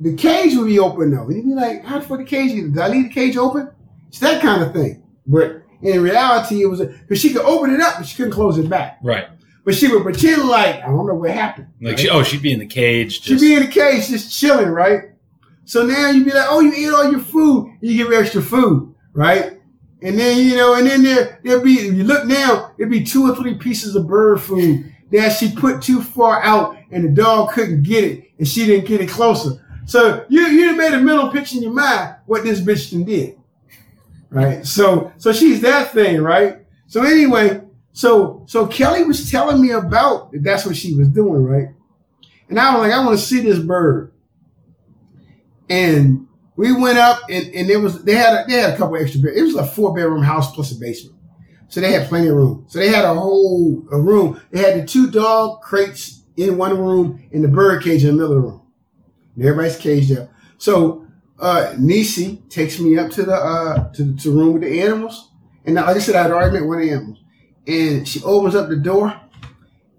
the 0.00 0.14
cage 0.14 0.56
would 0.56 0.66
be 0.66 0.78
open 0.78 1.10
though. 1.10 1.24
And 1.24 1.36
you'd 1.36 1.44
be 1.44 1.54
like, 1.54 1.84
how 1.84 1.98
the 1.98 2.06
fuck 2.06 2.18
the 2.18 2.24
cage? 2.24 2.52
Did 2.52 2.78
I 2.78 2.88
leave 2.88 3.08
the 3.08 3.14
cage 3.14 3.36
open? 3.36 3.70
It's 4.08 4.20
that 4.20 4.40
kind 4.40 4.62
of 4.62 4.72
thing. 4.72 5.02
But 5.26 5.62
in 5.82 6.02
reality, 6.02 6.62
it 6.62 6.66
was 6.66 6.80
because 6.80 7.20
she 7.20 7.32
could 7.32 7.42
open 7.42 7.74
it 7.74 7.80
up, 7.80 7.98
but 7.98 8.06
she 8.06 8.16
couldn't 8.16 8.32
close 8.32 8.58
it 8.58 8.68
back. 8.68 8.98
Right. 9.02 9.26
But 9.64 9.74
she 9.74 9.88
would 9.88 10.02
pretend 10.02 10.48
like 10.48 10.76
I 10.76 10.86
don't 10.86 11.06
know 11.06 11.14
what 11.14 11.30
happened. 11.30 11.68
Like, 11.80 11.92
right? 11.92 12.00
she, 12.00 12.08
oh, 12.08 12.22
she'd 12.22 12.42
be 12.42 12.52
in 12.52 12.58
the 12.58 12.66
cage. 12.66 13.22
She'd 13.22 13.40
be 13.40 13.54
in 13.54 13.62
the 13.64 13.68
cage 13.68 14.08
just 14.08 14.36
chilling, 14.38 14.68
right? 14.68 15.10
So 15.64 15.84
now 15.84 16.10
you'd 16.10 16.24
be 16.24 16.32
like, 16.32 16.46
oh, 16.48 16.60
you 16.60 16.72
ate 16.72 16.94
all 16.94 17.10
your 17.10 17.20
food. 17.20 17.76
You 17.82 17.96
give 17.96 18.08
her 18.08 18.22
extra 18.22 18.40
food, 18.40 18.94
right? 19.12 19.60
And 20.00 20.18
then, 20.18 20.38
you 20.38 20.56
know, 20.56 20.74
and 20.74 20.86
then 20.86 21.02
there, 21.02 21.40
there'd 21.44 21.62
be, 21.62 21.74
if 21.74 21.94
you 21.94 22.04
look 22.04 22.26
now, 22.26 22.72
it'd 22.78 22.90
be 22.90 23.04
two 23.04 23.30
or 23.30 23.36
three 23.36 23.54
pieces 23.54 23.94
of 23.94 24.06
bird 24.06 24.40
food 24.40 24.94
that 25.10 25.30
she 25.30 25.52
put 25.52 25.82
too 25.82 26.00
far 26.00 26.42
out 26.42 26.78
and 26.90 27.04
the 27.04 27.08
dog 27.08 27.50
couldn't 27.50 27.82
get 27.82 28.04
it 28.04 28.30
and 28.38 28.46
she 28.46 28.64
didn't 28.64 28.86
get 28.86 29.00
it 29.00 29.08
closer. 29.08 29.62
So 29.88 30.26
you, 30.28 30.42
you 30.48 30.76
made 30.76 30.92
a 30.92 31.00
mental 31.00 31.30
picture 31.30 31.56
in 31.56 31.62
your 31.62 31.72
mind 31.72 32.16
what 32.26 32.44
this 32.44 32.60
bitch 32.60 32.90
did. 33.06 33.38
Right? 34.28 34.64
So, 34.66 35.10
so 35.16 35.32
she's 35.32 35.62
that 35.62 35.92
thing, 35.92 36.20
right? 36.20 36.58
So 36.88 37.02
anyway, 37.02 37.62
so, 37.94 38.44
so 38.46 38.66
Kelly 38.66 39.04
was 39.04 39.30
telling 39.30 39.62
me 39.62 39.70
about 39.70 40.30
that's 40.42 40.66
what 40.66 40.76
she 40.76 40.94
was 40.94 41.08
doing, 41.08 41.42
right? 41.42 41.68
And 42.50 42.60
I 42.60 42.74
was 42.74 42.82
like, 42.82 42.92
I 42.92 43.02
want 43.02 43.18
to 43.18 43.24
see 43.24 43.40
this 43.40 43.58
bird. 43.58 44.12
And 45.70 46.28
we 46.54 46.70
went 46.72 46.98
up 46.98 47.20
and, 47.30 47.46
and 47.54 47.70
there 47.70 47.80
was, 47.80 48.04
they 48.04 48.14
had, 48.14 48.34
a, 48.34 48.44
they 48.46 48.58
had 48.58 48.74
a 48.74 48.76
couple 48.76 48.96
extra 48.96 49.22
bed. 49.22 49.32
It 49.36 49.42
was 49.42 49.54
a 49.54 49.66
four 49.66 49.94
bedroom 49.94 50.22
house 50.22 50.54
plus 50.54 50.70
a 50.70 50.78
basement. 50.78 51.16
So 51.68 51.80
they 51.80 51.92
had 51.92 52.08
plenty 52.08 52.28
of 52.28 52.36
room. 52.36 52.66
So 52.68 52.78
they 52.78 52.88
had 52.88 53.06
a 53.06 53.14
whole 53.14 53.86
a 53.90 53.98
room. 53.98 54.38
They 54.50 54.60
had 54.60 54.82
the 54.82 54.86
two 54.86 55.10
dog 55.10 55.62
crates 55.62 56.24
in 56.36 56.58
one 56.58 56.76
room 56.76 57.26
and 57.32 57.42
the 57.42 57.48
bird 57.48 57.82
cage 57.82 58.04
in 58.04 58.18
the 58.18 58.28
room. 58.28 58.67
Everybody's 59.38 59.76
caged 59.76 60.16
up. 60.16 60.30
So, 60.58 61.06
uh, 61.38 61.74
Nisi 61.78 62.42
takes 62.48 62.80
me 62.80 62.98
up 62.98 63.10
to 63.12 63.22
the, 63.22 63.34
uh, 63.34 63.92
to 63.92 64.04
the 64.04 64.18
to 64.20 64.30
the 64.30 64.36
room 64.36 64.52
with 64.54 64.62
the 64.62 64.80
animals. 64.82 65.30
And 65.64 65.74
now, 65.74 65.86
like 65.86 65.96
I 65.96 66.00
said, 66.00 66.16
I 66.16 66.22
had 66.22 66.30
already 66.32 66.54
met 66.58 66.66
one 66.66 66.78
of 66.78 66.84
the 66.84 66.90
animals. 66.92 67.18
And 67.66 68.08
she 68.08 68.22
opens 68.24 68.54
up 68.54 68.68
the 68.68 68.76
door 68.76 69.20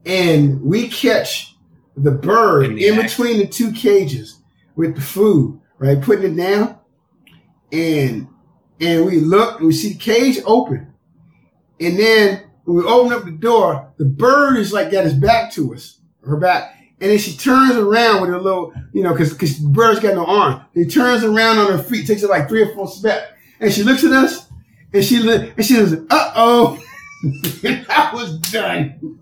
and 0.06 0.62
we 0.62 0.88
catch 0.90 1.56
the 1.96 2.12
bird 2.12 2.66
In 2.66 2.72
in, 2.72 2.78
the 2.78 2.90
act. 2.90 3.18
between 3.18 3.38
the 3.38 3.48
two 3.48 3.72
cages 3.72 4.40
with 4.76 4.96
the 4.96 5.02
food, 5.02 5.62
right? 5.78 6.02
Putting 6.02 6.34
it 6.34 6.36
down. 6.42 6.78
And, 7.72 8.28
and 8.82 9.06
we 9.06 9.20
look 9.20 9.60
and 9.60 9.68
we 9.68 9.74
see 9.74 9.94
the 9.94 10.00
cage 10.00 10.40
open. 10.46 10.94
And 11.80 12.00
then 12.00 12.50
when 12.64 12.78
we 12.78 12.84
open 12.84 13.14
up 13.14 13.26
the 13.26 13.32
door, 13.32 13.94
the 13.98 14.06
bird 14.06 14.58
is 14.58 14.74
like 14.74 14.92
got 14.92 15.04
his 15.04 15.14
back 15.14 15.52
to 15.54 15.74
us, 15.74 16.00
her 16.26 16.38
back. 16.38 16.76
And 17.02 17.12
then 17.12 17.18
she 17.18 17.36
turns 17.38 17.76
around 17.76 18.22
with 18.22 18.30
her 18.30 18.40
little, 18.40 18.74
you 18.92 19.04
know, 19.04 19.16
cause, 19.16 19.34
cause 19.34 19.62
the 19.62 19.70
bird's 19.70 20.00
got 20.00 20.16
no 20.16 20.26
arm. 20.26 20.62
He 20.74 20.86
turns 20.86 21.24
around 21.24 21.58
on 21.58 21.72
her 21.72 21.82
feet, 21.82 22.08
takes 22.08 22.24
it 22.24 22.30
like 22.30 22.50
three 22.50 22.62
or 22.62 22.74
four 22.74 22.88
steps. 22.88 23.32
And 23.60 23.72
she 23.72 23.84
looks 23.84 24.04
at 24.04 24.12
us 24.12 24.48
and 24.94 25.04
she, 25.04 25.20
li- 25.20 25.54
and 25.56 25.66
she 25.66 25.76
says, 25.76 25.94
uh 26.10 26.32
oh. 26.36 26.82
and 27.64 27.86
I 27.90 28.12
was 28.14 28.38
done. 28.52 29.18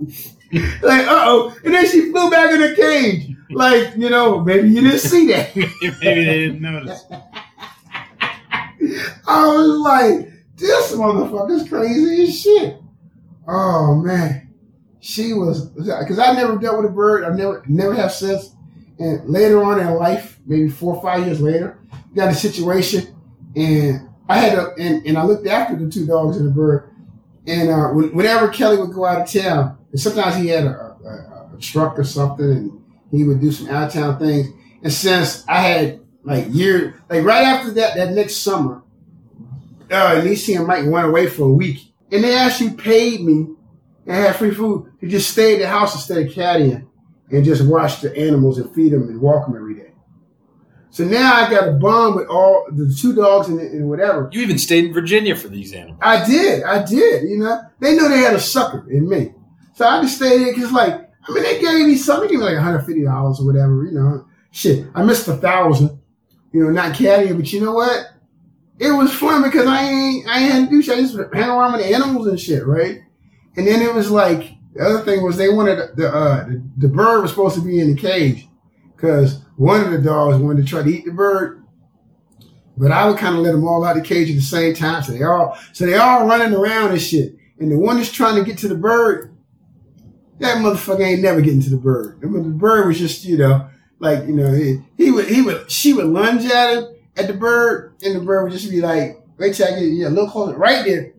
like, 0.82 1.08
uh 1.08 1.24
oh. 1.28 1.56
And 1.64 1.74
then 1.74 1.88
she 1.88 2.12
flew 2.12 2.32
back 2.32 2.52
in 2.52 2.62
the 2.62 2.76
cage. 2.76 3.36
Like, 3.50 3.96
you 3.96 4.10
know, 4.10 4.44
maybe 4.44 4.70
you 4.70 4.82
didn't 4.82 5.00
see 5.00 5.28
that. 5.28 5.56
maybe 5.56 6.26
they 6.26 6.48
didn't 6.48 6.62
notice. 6.62 7.04
I 9.28 9.46
was 9.46 9.80
like, 9.80 10.32
this 10.56 10.92
motherfucker's 10.94 11.68
crazy 11.70 12.24
as 12.24 12.40
shit. 12.40 12.82
Oh 13.48 13.96
man, 13.96 14.47
she 15.00 15.34
was 15.34 15.66
because 15.66 16.20
I 16.20 16.34
never 16.34 16.58
dealt 16.58 16.78
with 16.78 16.92
a 16.92 16.94
bird. 16.94 17.24
I 17.24 17.36
never 17.36 17.64
never 17.68 17.94
have 17.94 18.12
since. 18.12 18.54
And 19.00 19.30
later 19.30 19.64
on 19.64 19.80
in 19.80 19.94
life, 19.94 20.40
maybe 20.48 20.70
four 20.70 20.96
or 20.96 21.02
five 21.02 21.26
years 21.26 21.40
later, 21.40 21.80
got 22.16 22.32
a 22.32 22.36
situation, 22.36 23.16
and 23.56 24.10
I 24.28 24.40
had 24.40 24.58
a 24.58 24.74
and, 24.80 25.06
and 25.06 25.18
I 25.18 25.24
looked 25.24 25.48
after 25.48 25.76
the 25.76 25.90
two 25.90 26.06
dogs 26.06 26.38
and 26.38 26.48
the 26.48 26.52
bird. 26.52 26.90
And 27.46 27.70
uh, 27.70 27.90
when, 27.90 28.14
whenever 28.14 28.50
Kelly 28.50 28.78
would 28.78 28.92
go 28.92 29.06
out 29.06 29.22
of 29.22 29.32
town, 29.32 29.78
and 29.92 30.00
sometimes 30.00 30.36
he 30.36 30.48
had 30.48 30.66
a, 30.66 30.98
a, 31.06 31.56
a 31.56 31.60
truck 31.60 31.98
or 31.98 32.04
something, 32.04 32.46
and 32.46 32.82
he 33.12 33.24
would 33.24 33.40
do 33.40 33.52
some 33.52 33.70
out 33.70 33.88
of 33.88 33.94
town 33.94 34.20
things. 34.20 34.48
And 34.84 34.92
since 34.92 35.46
I 35.48 35.62
had 35.62 36.02
like 36.24 36.46
year, 36.50 37.02
like 37.10 37.24
right 37.24 37.44
after 37.44 37.72
that, 37.72 37.96
that 37.96 38.12
next 38.14 38.38
summer, 38.38 38.82
uh, 39.92 40.22
Nisi 40.24 40.56
and 40.56 40.68
Mike 40.68 40.86
went 40.88 41.08
away 41.08 41.28
for 41.28 41.44
a 41.44 41.54
week, 41.54 41.94
and 42.12 42.24
they 42.24 42.36
actually 42.36 42.72
paid 42.72 43.22
me 43.22 43.56
and 44.08 44.16
had 44.16 44.36
free 44.36 44.54
food 44.54 44.92
to 45.02 45.08
just 45.08 45.30
stay 45.30 45.56
at 45.56 45.60
the 45.60 45.68
house 45.68 45.94
instead 45.94 46.26
of 46.26 46.34
caddying 46.34 46.88
and 47.30 47.44
just 47.44 47.66
watch 47.66 48.02
the 48.02 48.16
animals 48.18 48.58
and 48.58 48.74
feed 48.74 48.94
them 48.94 49.04
and 49.04 49.20
walk 49.20 49.46
them 49.46 49.56
every 49.56 49.76
day. 49.76 49.92
So 50.90 51.04
now 51.04 51.36
I 51.36 51.50
got 51.50 51.68
a 51.68 51.74
bond 51.74 52.16
with 52.16 52.28
all 52.28 52.66
the 52.72 52.92
two 53.00 53.14
dogs 53.14 53.50
and, 53.50 53.60
and 53.60 53.90
whatever. 53.90 54.30
You 54.32 54.42
even 54.42 54.58
stayed 54.58 54.86
in 54.86 54.94
Virginia 54.94 55.36
for 55.36 55.50
these 55.50 55.74
animals. 55.74 56.00
I 56.02 56.26
did, 56.26 56.64
I 56.64 56.84
did. 56.84 57.30
You 57.30 57.38
know, 57.40 57.62
they 57.80 57.96
know 57.96 58.08
they 58.08 58.20
had 58.20 58.34
a 58.34 58.40
sucker 58.40 58.90
in 58.90 59.08
me, 59.08 59.34
so 59.76 59.86
I 59.86 60.02
just 60.02 60.16
stayed 60.16 60.40
there 60.40 60.54
because, 60.54 60.72
like, 60.72 60.94
I 60.94 61.34
mean, 61.34 61.44
they 61.44 61.60
gave 61.60 61.86
me 61.86 61.98
something, 61.98 62.30
they 62.30 62.34
gave 62.34 62.40
me 62.40 62.46
like 62.46 62.56
150 62.56 63.04
dollars 63.04 63.40
or 63.40 63.46
whatever. 63.46 63.84
You 63.84 63.92
know, 63.92 64.26
shit, 64.52 64.88
I 64.96 65.04
missed 65.04 65.28
a 65.28 65.36
thousand. 65.36 66.00
You 66.54 66.64
know, 66.64 66.70
not 66.72 66.96
caddying, 66.96 67.36
but 67.36 67.52
you 67.52 67.62
know 67.62 67.74
what? 67.74 68.08
It 68.80 68.92
was 68.92 69.14
fun 69.14 69.44
because 69.44 69.68
I 69.68 69.84
ain't, 69.84 70.28
I 70.28 70.40
ain't 70.40 70.52
had 70.52 70.66
to 70.66 70.70
do 70.70 70.82
shit. 70.82 70.98
I 70.98 71.02
just 71.02 71.16
hang 71.34 71.50
around 71.50 71.74
with 71.74 71.82
the 71.82 71.94
animals 71.94 72.28
and 72.28 72.40
shit, 72.40 72.66
right? 72.66 73.02
And 73.58 73.68
then 73.68 73.82
it 73.82 73.94
was 73.94 74.12
like 74.12 74.54
the 74.74 74.84
other 74.84 75.04
thing 75.04 75.24
was 75.24 75.36
they 75.36 75.50
wanted 75.50 75.96
the 75.98 76.10
uh, 76.10 76.46
the, 76.46 76.64
the 76.78 76.88
bird 76.88 77.22
was 77.22 77.32
supposed 77.32 77.56
to 77.56 77.62
be 77.62 77.80
in 77.80 77.96
the 77.96 78.00
cage 78.00 78.48
because 78.96 79.42
one 79.56 79.82
of 79.82 79.92
the 79.92 79.98
dogs 79.98 80.38
wanted 80.38 80.64
to 80.64 80.70
try 80.70 80.84
to 80.84 80.90
eat 80.90 81.06
the 81.06 81.12
bird, 81.12 81.64
but 82.78 82.92
I 82.92 83.08
would 83.08 83.18
kind 83.18 83.36
of 83.36 83.42
let 83.42 83.54
them 83.54 83.68
all 83.68 83.84
out 83.84 83.96
the 83.96 84.02
cage 84.02 84.30
at 84.30 84.36
the 84.36 84.42
same 84.42 84.76
time, 84.76 85.02
so 85.02 85.12
they 85.12 85.24
all 85.24 85.58
so 85.74 85.86
they 85.86 85.96
all 85.96 86.28
running 86.28 86.54
around 86.54 86.92
and 86.92 87.02
shit. 87.02 87.36
And 87.60 87.72
the 87.72 87.80
one 87.80 87.98
that's 87.98 88.12
trying 88.12 88.36
to 88.36 88.44
get 88.44 88.60
to 88.60 88.68
the 88.68 88.76
bird, 88.76 89.36
that 90.40 90.58
motherfucker 90.58 91.02
ain't 91.02 91.24
never 91.24 91.42
getting 91.42 91.62
to 91.62 91.72
the 91.72 91.78
bird. 91.78 92.22
The 92.22 92.28
bird 92.28 92.88
was 92.88 93.00
just 93.00 93.26
you 93.26 93.38
know 93.38 93.68
like 94.00 94.28
you 94.28 94.36
know 94.36 94.54
he, 94.54 94.80
he 94.98 95.10
would 95.10 95.28
he 95.28 95.42
would 95.42 95.72
she 95.72 95.94
would 95.94 96.06
lunge 96.06 96.46
at 96.46 96.78
him 96.78 96.96
at 97.16 97.26
the 97.26 97.34
bird, 97.34 97.96
and 98.04 98.16
the 98.16 98.20
bird 98.20 98.44
would 98.44 98.54
just 98.54 98.70
be 98.70 98.82
like, 98.82 99.24
wait 99.40 99.56
till 99.56 99.68
I 99.68 99.72
get 99.72 99.86
yeah, 99.86 100.08
a 100.08 100.10
little 100.10 100.30
closer, 100.30 100.58
right 100.58 100.86
there. 100.86 101.14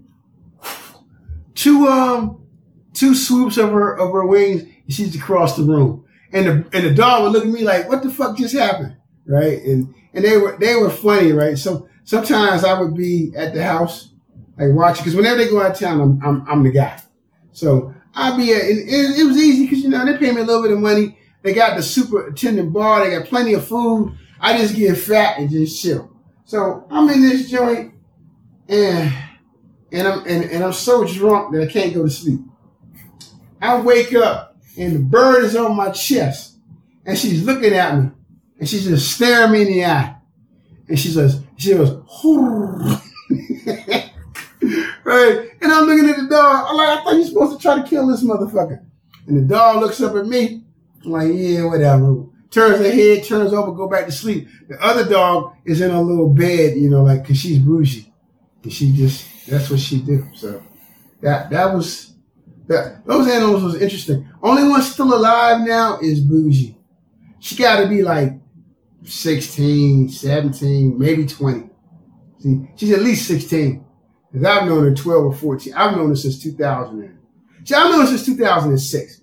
Two 1.58 1.88
um 1.88 2.46
two 2.94 3.16
swoops 3.16 3.56
of 3.56 3.72
her 3.72 3.98
of 3.98 4.12
her 4.12 4.24
wings, 4.24 4.62
and 4.62 4.72
she's 4.94 5.16
across 5.16 5.56
the 5.56 5.64
room. 5.64 6.04
And 6.32 6.46
the 6.46 6.52
and 6.72 6.86
the 6.86 6.94
dog 6.94 7.24
would 7.24 7.32
look 7.32 7.44
at 7.44 7.50
me 7.50 7.62
like, 7.62 7.88
what 7.88 8.04
the 8.04 8.10
fuck 8.10 8.38
just 8.38 8.54
happened? 8.54 8.96
Right? 9.26 9.60
And 9.64 9.92
and 10.14 10.24
they 10.24 10.36
were 10.36 10.56
they 10.60 10.76
were 10.76 10.88
funny, 10.88 11.32
right? 11.32 11.58
So 11.58 11.88
sometimes 12.04 12.62
I 12.62 12.80
would 12.80 12.94
be 12.94 13.32
at 13.36 13.54
the 13.54 13.64
house, 13.64 14.12
like 14.56 14.72
watching, 14.72 15.02
because 15.02 15.16
whenever 15.16 15.38
they 15.38 15.50
go 15.50 15.60
out 15.60 15.72
of 15.72 15.78
town, 15.80 16.00
I'm 16.00 16.22
I'm, 16.24 16.48
I'm 16.48 16.62
the 16.62 16.70
guy. 16.70 17.02
So 17.50 17.92
I'd 18.14 18.36
be 18.36 18.52
at, 18.52 18.62
and 18.62 18.78
it, 18.78 19.18
it 19.18 19.24
was 19.26 19.36
easy 19.36 19.64
because 19.64 19.80
you 19.80 19.88
know 19.88 20.04
they 20.04 20.16
pay 20.16 20.30
me 20.30 20.42
a 20.42 20.44
little 20.44 20.62
bit 20.62 20.70
of 20.70 20.78
money. 20.78 21.18
They 21.42 21.54
got 21.54 21.76
the 21.76 21.82
superintendent 21.82 22.72
bar. 22.72 23.04
They 23.04 23.18
got 23.18 23.26
plenty 23.26 23.54
of 23.54 23.66
food. 23.66 24.16
I 24.38 24.56
just 24.56 24.76
get 24.76 24.96
fat 24.96 25.40
and 25.40 25.50
just 25.50 25.82
chill. 25.82 26.08
So 26.44 26.86
I'm 26.88 27.08
in 27.10 27.20
this 27.20 27.50
joint, 27.50 27.94
and 28.68 29.12
and 29.92 30.06
I'm 30.06 30.20
and, 30.26 30.44
and 30.44 30.64
I'm 30.64 30.72
so 30.72 31.04
drunk 31.04 31.52
that 31.54 31.62
I 31.62 31.66
can't 31.66 31.94
go 31.94 32.02
to 32.02 32.10
sleep. 32.10 32.40
I 33.60 33.80
wake 33.80 34.14
up 34.14 34.56
and 34.78 34.94
the 34.94 35.00
bird 35.00 35.44
is 35.44 35.56
on 35.56 35.76
my 35.76 35.90
chest, 35.90 36.56
and 37.04 37.18
she's 37.18 37.44
looking 37.44 37.74
at 37.74 37.98
me, 37.98 38.10
and 38.58 38.68
she's 38.68 38.84
just 38.84 39.12
staring 39.12 39.52
me 39.52 39.62
in 39.62 39.68
the 39.68 39.84
eye, 39.84 40.14
and 40.88 40.98
she 40.98 41.08
says, 41.08 41.42
she 41.56 41.74
goes, 41.74 41.90
right, 45.04 45.50
and 45.60 45.72
I'm 45.72 45.84
looking 45.86 46.08
at 46.08 46.16
the 46.16 46.28
dog. 46.30 46.66
I'm 46.68 46.76
like, 46.76 46.98
I 46.98 47.02
thought 47.02 47.12
you 47.14 47.20
were 47.20 47.26
supposed 47.26 47.56
to 47.56 47.62
try 47.62 47.82
to 47.82 47.88
kill 47.88 48.06
this 48.06 48.22
motherfucker, 48.22 48.84
and 49.26 49.36
the 49.36 49.42
dog 49.42 49.80
looks 49.80 50.00
up 50.00 50.14
at 50.14 50.26
me. 50.26 50.62
I'm 51.04 51.10
like, 51.10 51.30
yeah, 51.32 51.64
whatever. 51.64 52.24
Turns 52.50 52.78
her 52.78 52.90
head, 52.90 53.24
turns 53.24 53.52
over, 53.52 53.72
go 53.72 53.88
back 53.88 54.06
to 54.06 54.12
sleep. 54.12 54.48
The 54.68 54.82
other 54.82 55.06
dog 55.06 55.54
is 55.66 55.82
in 55.82 55.90
a 55.90 56.00
little 56.00 56.32
bed, 56.32 56.78
you 56.78 56.88
know, 56.88 57.02
like, 57.02 57.26
cause 57.26 57.36
she's 57.36 57.58
bougie. 57.58 58.10
And 58.62 58.72
she 58.72 58.92
just 58.92 59.26
that's 59.48 59.70
what 59.70 59.80
she 59.80 60.00
do. 60.00 60.26
So 60.34 60.62
that 61.20 61.50
that 61.50 61.74
was 61.74 62.14
that 62.66 63.04
those 63.06 63.28
animals 63.28 63.62
was 63.62 63.80
interesting. 63.80 64.28
Only 64.42 64.68
one 64.68 64.82
still 64.82 65.14
alive 65.14 65.66
now 65.66 65.98
is 66.00 66.20
Bougie. 66.20 66.76
She 67.40 67.56
got 67.56 67.80
to 67.80 67.88
be 67.88 68.02
like 68.02 68.32
16, 69.04 70.10
17, 70.10 70.98
maybe 70.98 71.26
20. 71.26 71.70
See, 72.40 72.68
she's 72.76 72.92
at 72.92 73.02
least 73.02 73.26
16. 73.26 73.84
Because 74.30 74.46
I've 74.46 74.68
known 74.68 74.84
her 74.84 74.94
12 74.94 75.24
or 75.24 75.32
14. 75.32 75.72
I've 75.74 75.96
known 75.96 76.10
her 76.10 76.16
since 76.16 76.42
2000. 76.42 77.18
See, 77.64 77.74
I've 77.74 77.90
known 77.90 78.00
her 78.02 78.06
since 78.06 78.26
2006. 78.26 79.20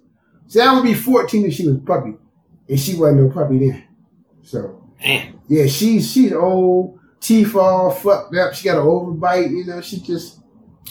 See, 0.48 0.60
I 0.60 0.74
would 0.74 0.84
be 0.84 0.94
14 0.94 1.46
if 1.46 1.54
she 1.54 1.68
was 1.68 1.78
puppy. 1.86 2.16
And 2.68 2.80
she 2.80 2.96
wasn't 2.96 3.22
no 3.22 3.30
puppy 3.30 3.60
then. 3.60 3.84
So, 4.42 4.90
yeah, 5.48 5.68
she's 5.68 6.12
she's 6.12 6.34
old, 6.34 7.00
teeth 7.26 7.56
all 7.56 7.92
fucked 7.92 8.36
up. 8.36 8.54
She 8.54 8.66
got 8.66 8.78
an 8.78 8.86
overbite, 8.86 9.50
you 9.50 9.66
know. 9.66 9.82
She 9.82 10.00
just, 10.00 10.40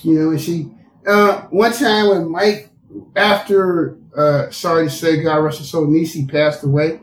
you 0.03 0.15
know, 0.15 0.31
and 0.31 0.41
she. 0.41 0.71
Uh, 1.07 1.43
one 1.51 1.73
time 1.73 2.09
when 2.09 2.31
Mike, 2.31 2.71
after, 3.15 3.99
uh, 4.17 4.51
sorry 4.51 4.87
to 4.87 4.91
say, 4.91 5.23
God 5.23 5.37
rest 5.37 5.59
his 5.59 5.71
soul, 5.71 5.87
Nisi 5.87 6.27
passed 6.27 6.65
away, 6.65 7.01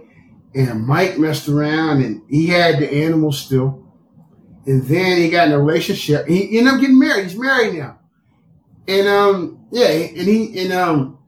and 0.56 0.86
Mike 0.86 1.18
messed 1.18 1.48
around 1.48 2.02
and 2.02 2.22
he 2.30 2.48
had 2.48 2.80
the 2.80 2.92
animal 2.92 3.32
still. 3.32 3.86
And 4.66 4.84
then 4.84 5.18
he 5.18 5.30
got 5.30 5.48
in 5.48 5.54
a 5.54 5.60
relationship. 5.60 6.28
He 6.28 6.58
ended 6.58 6.74
up 6.74 6.80
getting 6.82 7.00
married. 7.00 7.28
He's 7.28 7.38
married 7.38 7.76
now. 7.76 8.00
And 8.88 9.08
um, 9.08 9.66
yeah, 9.72 9.88
and 9.88 10.28
he 10.28 10.60
and 10.64 10.74
um, 10.74 11.20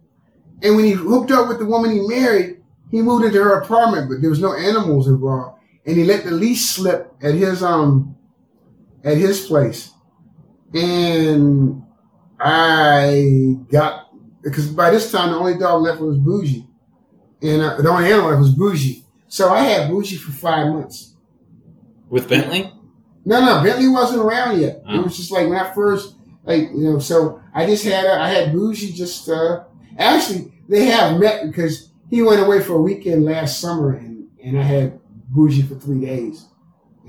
and 0.61 0.75
when 0.75 0.85
he 0.85 0.91
hooked 0.91 1.31
up 1.31 1.47
with 1.47 1.59
the 1.59 1.65
woman 1.65 1.91
he 1.91 2.07
married, 2.07 2.61
he 2.91 3.01
moved 3.01 3.25
into 3.25 3.41
her 3.41 3.59
apartment, 3.59 4.09
but 4.09 4.21
there 4.21 4.29
was 4.29 4.39
no 4.39 4.53
animals 4.55 5.07
involved. 5.07 5.59
And 5.85 5.97
he 5.97 6.03
let 6.03 6.23
the 6.23 6.31
leash 6.31 6.61
slip 6.61 7.13
at 7.21 7.33
his 7.33 7.61
um 7.63 8.15
at 9.03 9.17
his 9.17 9.45
place. 9.45 9.91
And 10.73 11.83
I 12.39 13.57
got 13.71 14.09
because 14.41 14.67
by 14.67 14.91
this 14.91 15.11
time 15.11 15.31
the 15.31 15.37
only 15.37 15.57
dog 15.57 15.81
left 15.81 16.01
was 16.01 16.17
Bougie. 16.17 16.67
And 17.41 17.61
uh, 17.61 17.81
the 17.81 17.89
only 17.89 18.11
animal 18.11 18.29
left 18.29 18.39
was 18.41 18.55
Bougie. 18.55 19.03
So 19.27 19.49
I 19.49 19.61
had 19.61 19.89
Bougie 19.89 20.15
for 20.15 20.31
five 20.31 20.67
months. 20.67 21.15
With 22.09 22.29
Bentley? 22.29 22.71
No, 23.25 23.43
no, 23.43 23.63
Bentley 23.63 23.87
wasn't 23.87 24.21
around 24.21 24.59
yet. 24.61 24.83
Oh. 24.87 24.99
It 24.99 25.03
was 25.03 25.17
just 25.17 25.31
like 25.31 25.47
when 25.49 25.57
I 25.57 25.73
first, 25.73 26.15
like 26.43 26.69
you 26.69 26.83
know. 26.83 26.99
So 26.99 27.41
I 27.53 27.65
just 27.65 27.83
had, 27.85 28.05
uh, 28.05 28.21
I 28.21 28.29
had 28.29 28.53
Bougie 28.53 28.93
just. 28.93 29.27
uh 29.29 29.63
Actually, 29.97 30.51
they 30.67 30.85
have 30.85 31.19
met 31.19 31.45
because 31.45 31.91
he 32.09 32.21
went 32.21 32.41
away 32.41 32.61
for 32.61 32.73
a 32.73 32.81
weekend 32.81 33.25
last 33.25 33.59
summer, 33.59 33.93
and 33.93 34.27
and 34.43 34.59
I 34.59 34.63
had 34.63 34.99
Bougie 35.33 35.63
for 35.63 35.75
three 35.75 36.01
days, 36.01 36.45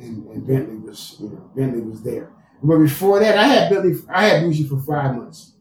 and, 0.00 0.26
and 0.28 0.47
Bentley 0.47 0.76
was, 0.76 1.16
you 1.21 1.28
know, 1.28 1.50
Bentley 1.54 1.83
was 1.83 2.02
there. 2.02 2.33
But 2.62 2.78
before 2.78 3.21
that, 3.21 3.37
I 3.37 3.47
had 3.47 3.71
Bentley, 3.71 4.00
I 4.09 4.26
had 4.26 4.43
Bougie 4.43 4.66
for 4.66 4.81
five 4.81 5.14
months, 5.14 5.52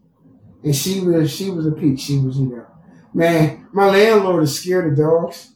and 0.64 0.74
she 0.74 1.02
was, 1.02 1.30
she 1.30 1.50
was 1.50 1.68
a 1.68 1.72
peach. 1.72 2.00
She 2.00 2.20
was, 2.20 2.38
you 2.38 2.48
know, 2.48 2.66
man. 3.14 3.68
My 3.74 3.88
landlord 3.88 4.44
is 4.44 4.58
scared 4.58 4.92
of 4.94 4.98
dogs. 4.98 5.52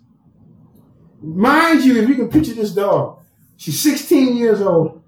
Mind 1.21 1.83
you, 1.83 2.01
if 2.01 2.09
you 2.09 2.15
can 2.15 2.29
picture 2.29 2.53
this 2.53 2.73
dog, 2.73 3.19
she's 3.55 3.79
16 3.81 4.35
years 4.35 4.59
old. 4.59 5.01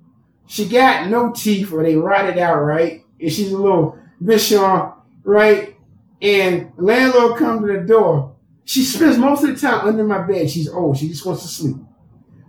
She 0.47 0.67
got 0.67 1.10
no 1.10 1.32
teeth, 1.32 1.71
or 1.73 1.84
they 1.84 1.95
rotted 1.95 2.38
out, 2.38 2.62
right? 2.62 3.04
And 3.19 3.32
she's 3.32 3.52
a 3.52 3.58
little 3.58 4.00
Bichon, 4.23 4.95
right? 5.23 5.76
And 6.21 6.71
landlord 6.78 7.38
comes 7.38 7.62
to 7.62 7.80
the 7.80 7.86
door. 7.86 8.36
She 8.63 8.84
spends 8.84 9.17
most 9.17 9.43
of 9.43 9.50
the 9.50 9.56
time 9.60 9.88
under 9.88 10.04
my 10.04 10.26
bed. 10.26 10.50
She's 10.50 10.69
old. 10.69 10.97
She 10.97 11.10
just 11.10 11.26
wants 11.26 11.41
to 11.41 11.47
sleep. 11.47 11.78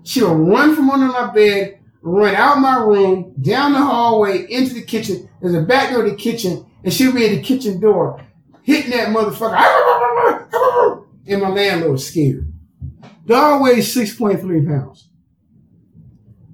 She'll 0.03 0.35
run 0.35 0.75
from 0.75 0.91
under 0.91 1.07
my 1.07 1.33
bed, 1.33 1.79
run 2.03 2.35
out 2.35 2.59
my 2.59 2.79
room, 2.83 3.35
down 3.41 3.73
the 3.73 3.79
hallway, 3.79 4.51
into 4.51 4.75
the 4.75 4.83
kitchen. 4.83 5.29
There's 5.41 5.55
a 5.55 5.63
back 5.63 5.93
door 5.93 6.05
to 6.05 6.11
the 6.11 6.17
kitchen, 6.17 6.67
and 6.83 6.93
she'll 6.93 7.15
be 7.15 7.27
at 7.27 7.31
the 7.31 7.43
kitchen 7.43 7.81
door, 7.81 8.25
hitting 8.63 8.91
that 8.93 9.09
motherfucker. 9.09 11.05
And 11.27 11.43
my 11.43 11.49
landlord's 11.49 12.07
scared. 12.07 12.53
Dog 13.27 13.63
weighs 13.63 13.95
6.3 13.95 14.67
pounds. 14.67 15.09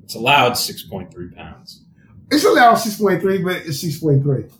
It's 0.04 0.14
allowed 0.14 0.52
6.3 0.52 1.34
pounds. 1.34 1.84
It's 2.30 2.44
allowed 2.44 2.74
6.3, 2.74 3.44
but 3.44 3.56
it's 3.64 3.82
6.3. 3.82 4.52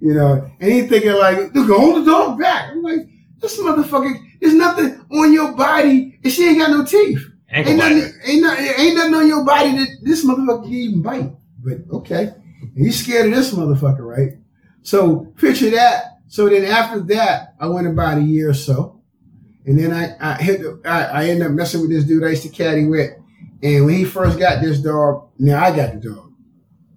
You 0.00 0.14
know, 0.14 0.50
and 0.60 0.72
he 0.72 0.82
thinking 0.86 1.14
like, 1.14 1.54
look, 1.54 1.70
hold 1.70 1.96
the 1.96 2.10
dog 2.10 2.38
back. 2.38 2.70
I'm 2.70 2.82
like, 2.82 3.08
this 3.40 3.58
motherfucker, 3.58 4.14
there's 4.40 4.54
nothing 4.54 5.04
on 5.10 5.32
your 5.32 5.52
body, 5.52 6.18
and 6.22 6.32
she 6.32 6.48
ain't 6.48 6.58
got 6.58 6.70
no 6.70 6.84
teeth. 6.84 7.26
Ankle 7.48 7.72
Ain't 7.72 7.78
nothing, 7.78 8.20
ain't, 8.24 8.42
nothing, 8.42 8.66
ain't 8.78 8.96
nothing 8.96 9.14
on 9.14 9.28
your 9.28 9.44
body 9.44 9.72
that 9.72 9.88
this 10.02 10.24
motherfucker 10.24 10.64
can 10.64 10.72
even 10.72 11.02
bite. 11.02 11.30
But 11.62 11.78
okay, 11.90 12.32
and 12.60 12.84
he's 12.84 13.02
scared 13.02 13.26
of 13.26 13.34
this 13.34 13.52
motherfucker, 13.52 14.00
right? 14.00 14.32
So 14.82 15.32
picture 15.36 15.70
that. 15.70 16.18
So 16.28 16.48
then 16.48 16.64
after 16.64 17.00
that, 17.00 17.54
I 17.60 17.68
went 17.68 17.86
about 17.86 18.18
a 18.18 18.22
year 18.22 18.50
or 18.50 18.54
so, 18.54 19.00
and 19.64 19.78
then 19.78 19.92
I 19.92 20.16
I 20.20 20.42
hit 20.42 20.60
the, 20.60 20.80
I, 20.84 21.04
I 21.04 21.24
ended 21.28 21.46
up 21.46 21.52
messing 21.52 21.80
with 21.80 21.90
this 21.90 22.04
dude 22.04 22.24
I 22.24 22.30
used 22.30 22.42
to 22.42 22.48
caddy 22.48 22.84
with, 22.84 23.12
and 23.62 23.84
when 23.84 23.94
he 23.94 24.04
first 24.04 24.38
got 24.38 24.60
this 24.60 24.80
dog, 24.80 25.28
now 25.38 25.62
I 25.62 25.74
got 25.74 25.94
the 25.94 26.08
dog, 26.08 26.32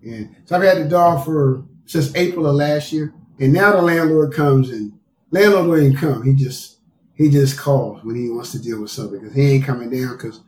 and 0.04 0.36
so 0.46 0.56
I've 0.56 0.64
had 0.64 0.78
the 0.78 0.90
dog 0.90 1.26
for 1.26 1.64
since 1.86 2.16
April 2.16 2.48
of 2.48 2.56
last 2.56 2.92
year, 2.92 3.14
and 3.40 3.54
now 3.54 3.72
the 3.72 3.82
landlord 3.82 4.34
comes 4.34 4.72
and 4.72 4.94
landlord 5.32 5.84
even 5.84 5.96
come. 5.96 6.24
He 6.24 6.34
just 6.34 6.79
he 7.20 7.30
just 7.30 7.58
calls 7.60 8.02
when 8.06 8.16
he 8.16 8.30
wants 8.30 8.54
to 8.54 8.60
deal 8.62 8.82
with 8.82 8.90
something 8.92 9.20
because 9.20 9.36
he 9.36 9.42
ain't 9.52 9.66
coming 9.66 9.90
down 9.90 10.14
because 10.16 10.40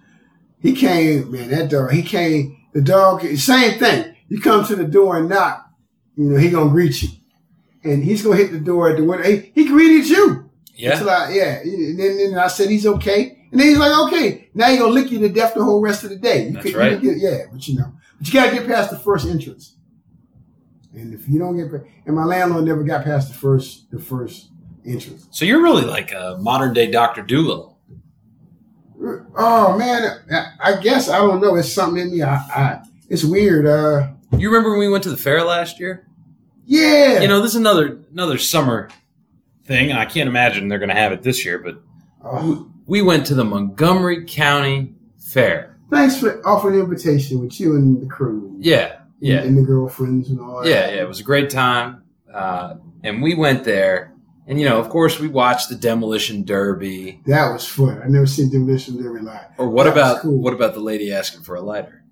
he 0.61 0.73
came, 0.73 1.29
man, 1.29 1.49
that 1.49 1.69
dog, 1.69 1.91
he 1.91 2.01
came, 2.01 2.57
the 2.73 2.81
dog, 2.81 3.21
same 3.35 3.77
thing. 3.77 4.15
You 4.29 4.39
come 4.39 4.63
to 4.65 4.75
the 4.77 4.85
door 4.85 5.17
and 5.17 5.27
knock, 5.27 5.69
you 6.15 6.23
know, 6.29 6.37
he 6.37 6.49
gonna 6.49 6.69
greet 6.69 7.03
you. 7.03 7.09
And 7.83 8.01
he's 8.01 8.23
gonna 8.23 8.37
hit 8.37 8.53
the 8.53 8.59
door 8.59 8.89
at 8.89 8.95
the 8.97 9.03
window. 9.03 9.23
He, 9.29 9.51
he 9.53 9.65
greeted 9.67 10.07
you. 10.07 10.49
Yeah. 10.75 10.93
Until 10.93 11.09
I, 11.09 11.33
yeah. 11.33 11.59
And 11.59 11.99
then, 11.99 12.17
then 12.17 12.37
I 12.39 12.47
said 12.47 12.69
he's 12.69 12.85
okay. 12.87 13.37
And 13.51 13.59
then 13.59 13.67
he's 13.67 13.77
like, 13.77 14.07
okay, 14.07 14.49
now 14.53 14.69
he 14.69 14.77
gonna 14.77 14.93
lick 14.93 15.11
you 15.11 15.19
to 15.19 15.27
death 15.29 15.53
the 15.55 15.63
whole 15.65 15.81
rest 15.81 16.05
of 16.05 16.09
the 16.11 16.15
day. 16.15 16.45
You 16.47 16.53
That's 16.53 16.65
could- 16.67 16.75
right. 16.75 17.01
get- 17.01 17.17
yeah, 17.17 17.39
but 17.51 17.67
you 17.67 17.75
know, 17.79 17.91
but 18.17 18.27
you 18.27 18.33
gotta 18.33 18.55
get 18.55 18.65
past 18.65 18.91
the 18.91 18.99
first 18.99 19.27
entrance. 19.27 19.75
And 20.93 21.13
if 21.13 21.27
you 21.27 21.37
don't 21.37 21.57
get, 21.57 21.69
and 22.05 22.15
my 22.15 22.23
landlord 22.23 22.63
never 22.63 22.83
got 22.83 23.03
past 23.03 23.27
the 23.27 23.33
first, 23.33 23.91
the 23.91 23.99
first 23.99 24.50
So 25.31 25.45
you're 25.45 25.61
really 25.61 25.83
like 25.85 26.11
a 26.11 26.37
modern 26.39 26.73
day 26.73 26.89
Dr. 26.89 27.21
Dolittle. 27.21 27.77
Oh 29.35 29.75
man, 29.77 30.19
I, 30.63 30.79
guess 30.79 31.09
I 31.09 31.17
don't 31.17 31.41
know. 31.41 31.55
It's 31.55 31.71
something 31.71 32.01
in 32.03 32.11
me. 32.11 32.21
I, 32.21 32.35
I 32.35 32.81
it's 33.09 33.23
weird. 33.23 33.65
Uh, 33.65 34.09
You 34.37 34.49
remember 34.49 34.71
when 34.71 34.79
we 34.79 34.89
went 34.89 35.03
to 35.03 35.09
the 35.09 35.17
fair 35.17 35.43
last 35.43 35.79
year? 35.79 36.05
yeah. 36.65 37.19
You 37.21 37.27
know, 37.27 37.41
this 37.41 37.51
is 37.51 37.57
another 37.57 37.99
another 38.11 38.37
summer 38.37 38.89
thing, 39.65 39.89
and 39.89 39.99
I 39.99 40.05
can't 40.05 40.27
imagine 40.29 40.67
they're 40.67 40.77
going 40.79 40.89
to 40.89 40.95
have 40.95 41.11
it 41.11 41.23
this 41.23 41.43
year. 41.45 41.57
But 41.59 41.81
Oh, 42.23 42.69
we 42.85 43.01
went 43.01 43.25
to 43.27 43.33
the 43.35 43.43
Montgomery 43.43 44.25
County 44.25 44.93
Fair. 45.19 45.77
thanks 45.89 46.19
for 46.19 46.45
offering 46.47 46.75
the 46.77 46.83
invitation 46.83 47.39
with 47.39 47.59
you 47.59 47.75
and 47.75 47.99
the 48.01 48.05
crew. 48.05 48.55
Yeah, 48.59 48.97
yeah, 49.19 49.39
and 49.39 49.57
the 49.57 49.63
girlfriends 49.63 50.29
and 50.29 50.39
all 50.39 50.61
that. 50.61 50.69
yeah, 50.69 50.91
yeah. 50.91 51.01
It 51.01 51.07
was 51.07 51.19
a 51.19 51.23
great 51.23 51.49
time, 51.49 52.03
uh, 52.31 52.75
and 53.03 53.23
we 53.23 53.33
went 53.33 53.63
there, 53.63 54.10
and 54.47 54.59
you 54.59 54.67
know, 54.67 54.79
of 54.79 54.89
course, 54.89 55.19
we 55.19 55.27
watched 55.27 55.69
the 55.69 55.75
demolition 55.75 56.43
derby. 56.43 57.21
That 57.25 57.51
was 57.51 57.67
fun. 57.67 58.01
I 58.03 58.07
never 58.07 58.25
seen 58.25 58.49
Demolition 58.49 59.01
Derby 59.01 59.21
live. 59.21 59.47
Or 59.57 59.69
what 59.69 59.83
That 59.85 59.93
about 59.93 60.21
cool. 60.21 60.39
what 60.41 60.53
about 60.53 60.73
the 60.73 60.79
lady 60.79 61.11
asking 61.13 61.43
for 61.43 61.55
a 61.55 61.61
lighter? 61.61 62.03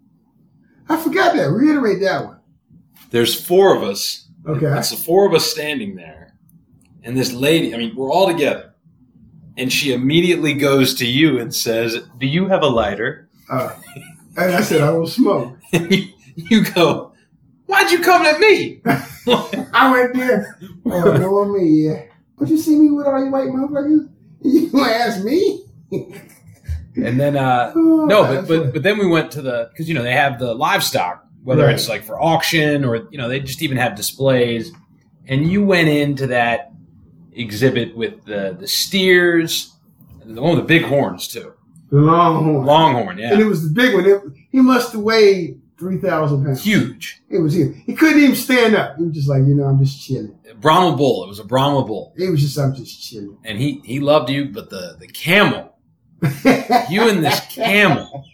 I 0.87 0.97
forgot 0.97 1.35
that. 1.35 1.49
Reiterate 1.49 1.99
that 2.01 2.25
one. 2.25 2.39
There's 3.11 3.39
four 3.39 3.75
of 3.75 3.83
us. 3.83 4.27
Okay. 4.47 4.65
It's 4.77 4.91
the 4.91 4.95
four 4.97 5.27
of 5.27 5.33
us 5.33 5.45
standing 5.51 5.95
there, 5.95 6.35
and 7.03 7.17
this 7.17 7.31
lady. 7.33 7.73
I 7.73 7.77
mean, 7.77 7.95
we're 7.95 8.11
all 8.11 8.27
together, 8.27 8.73
and 9.57 9.71
she 9.71 9.91
immediately 9.93 10.53
goes 10.53 10.93
to 10.95 11.05
you 11.07 11.39
and 11.39 11.53
says, 11.53 11.97
"Do 12.17 12.25
you 12.27 12.47
have 12.47 12.61
a 12.61 12.67
lighter?" 12.67 13.29
Uh, 13.49 13.75
and 14.37 14.53
I 14.55 14.61
said 14.61 14.81
I 14.81 14.91
will 14.91 15.07
smoke. 15.07 15.57
You, 15.73 16.07
you 16.35 16.63
go, 16.73 17.13
"Why'd 17.65 17.91
you 17.91 17.99
come 18.01 18.23
at 18.25 18.39
me?" 18.39 18.81
I 18.85 19.91
went 19.91 20.15
there. 20.15 20.57
Oh, 20.85 21.17
no 21.17 21.45
me, 21.45 21.85
yeah. 21.87 22.03
But 22.39 22.47
you 22.49 22.58
see 22.58 22.78
me 22.80 22.89
with 22.91 23.06
all 23.08 23.23
you 23.23 23.32
white 23.32 23.47
motherfuckers? 23.49 24.10
You 24.41 24.69
gonna 24.69 24.89
ask 24.91 25.21
me? 25.23 25.65
and 26.95 27.19
then, 27.19 27.36
uh, 27.36 27.73
Oh, 27.75 28.06
no, 28.06 28.23
but 28.23 28.47
but 28.47 28.73
but 28.73 28.84
then 28.84 28.97
we 28.97 29.06
went 29.08 29.32
to 29.32 29.41
the 29.41 29.67
because 29.71 29.88
you 29.89 29.95
know 29.95 30.04
they 30.04 30.13
have 30.13 30.39
the 30.39 30.54
livestock, 30.54 31.25
whether 31.43 31.63
Right. 31.65 31.73
it's 31.75 31.89
like 31.89 32.04
for 32.04 32.19
auction 32.21 32.86
or 32.86 33.08
you 33.12 33.17
know 33.17 33.28
they 33.28 33.39
just 33.41 33.62
even 33.62 33.78
have 33.78 33.95
displays, 33.95 34.71
and 35.28 35.45
you 35.52 35.63
went 35.65 35.89
into 35.89 36.28
that 36.28 36.71
exhibit 37.34 37.95
with 37.97 38.23
the 38.25 38.56
the 38.58 38.67
steers, 38.67 39.73
the 40.25 40.41
one 40.41 40.56
with 40.56 40.62
the 40.67 40.73
big 40.80 40.84
horns 40.84 41.28
too, 41.28 41.54
the 41.91 41.99
longhorn. 41.99 42.65
longhorn, 42.65 43.19
And 43.19 43.41
it 43.41 43.45
was 43.45 43.67
the 43.67 43.73
big 43.73 43.93
one. 43.93 44.06
It, 44.06 44.21
he 44.52 44.62
must 44.62 44.93
have 44.93 45.02
weighed 45.02 45.60
three 45.79 45.97
thousand 45.97 46.43
pounds. 46.45 46.63
huge. 46.63 47.21
It 47.29 47.39
was 47.39 47.53
huge. 47.55 47.75
He 47.85 47.95
couldn't 47.95 48.21
even 48.21 48.35
stand 48.35 48.75
up. 48.75 48.97
He 48.97 49.03
was 49.05 49.13
just 49.15 49.29
like, 49.29 49.39
you 49.47 49.55
know, 49.55 49.63
I'm 49.63 49.79
just 49.83 50.01
chilling. 50.05 50.37
Brahma 50.59 50.95
bull. 50.97 51.23
It 51.23 51.27
was 51.27 51.39
a 51.39 51.43
Brahma 51.45 51.83
bull, 51.85 52.13
He 52.17 52.29
was 52.29 52.41
just, 52.41 52.57
I'm 52.59 52.75
just 52.75 53.01
chilling. 53.01 53.37
and 53.45 53.57
he 53.57 53.81
he 53.85 53.99
loved 53.99 54.29
you, 54.29 54.45
but 54.45 54.69
the 54.69 54.97
the 54.99 55.07
camel, 55.07 55.75
you 56.89 57.07
and 57.09 57.23
this 57.23 57.39
camel, 57.49 58.25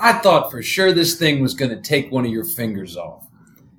I 0.00 0.14
thought 0.14 0.50
for 0.50 0.62
sure 0.62 0.92
this 0.92 1.18
thing 1.18 1.42
was 1.42 1.54
going 1.54 1.70
to 1.70 1.80
take 1.80 2.10
one 2.12 2.24
of 2.24 2.30
your 2.30 2.44
fingers 2.44 2.96
off. 2.96 3.26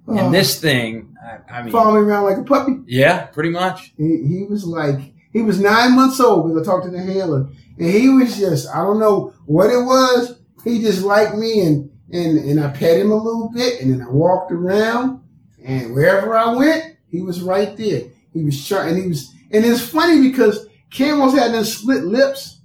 Oh. 0.07 0.11
And 0.11 0.19
uh, 0.19 0.29
this 0.29 0.59
thing, 0.59 1.15
I, 1.21 1.59
I 1.59 1.61
mean, 1.63 1.71
Following 1.71 2.05
around 2.05 2.23
like 2.25 2.37
a 2.37 2.43
puppy. 2.43 2.77
yeah, 2.87 3.25
pretty 3.25 3.49
much. 3.49 3.93
He, 3.97 4.23
he 4.25 4.43
was 4.49 4.65
like, 4.65 4.99
he 5.33 5.41
was 5.41 5.59
nine 5.59 5.95
months 5.95 6.19
old 6.19 6.49
when 6.49 6.57
I 6.61 6.63
talked 6.65 6.85
to 6.85 6.91
the 6.91 6.99
handler. 7.01 7.49
And 7.77 7.89
he 7.89 8.09
was 8.09 8.37
just, 8.37 8.67
I 8.73 8.77
don't 8.83 8.99
know 8.99 9.33
what 9.45 9.69
it 9.69 9.77
was. 9.83 10.39
He 10.63 10.81
just 10.81 11.03
liked 11.03 11.35
me 11.35 11.59
and, 11.59 11.91
and, 12.11 12.37
and 12.37 12.59
I 12.59 12.69
pet 12.69 12.99
him 12.99 13.11
a 13.11 13.15
little 13.15 13.49
bit 13.49 13.81
and 13.81 13.91
then 13.91 14.01
I 14.01 14.09
walked 14.09 14.51
around 14.51 15.21
and 15.63 15.93
wherever 15.93 16.37
I 16.37 16.53
went, 16.53 16.97
he 17.09 17.21
was 17.21 17.41
right 17.41 17.75
there. 17.75 18.03
He 18.33 18.43
was 18.43 18.65
trying, 18.67 18.89
and 18.89 19.01
he 19.01 19.07
was, 19.07 19.33
and 19.51 19.65
it's 19.65 19.81
funny 19.81 20.21
because 20.21 20.67
camels 20.91 21.33
had 21.33 21.53
them 21.53 21.63
split 21.63 22.03
lips 22.03 22.61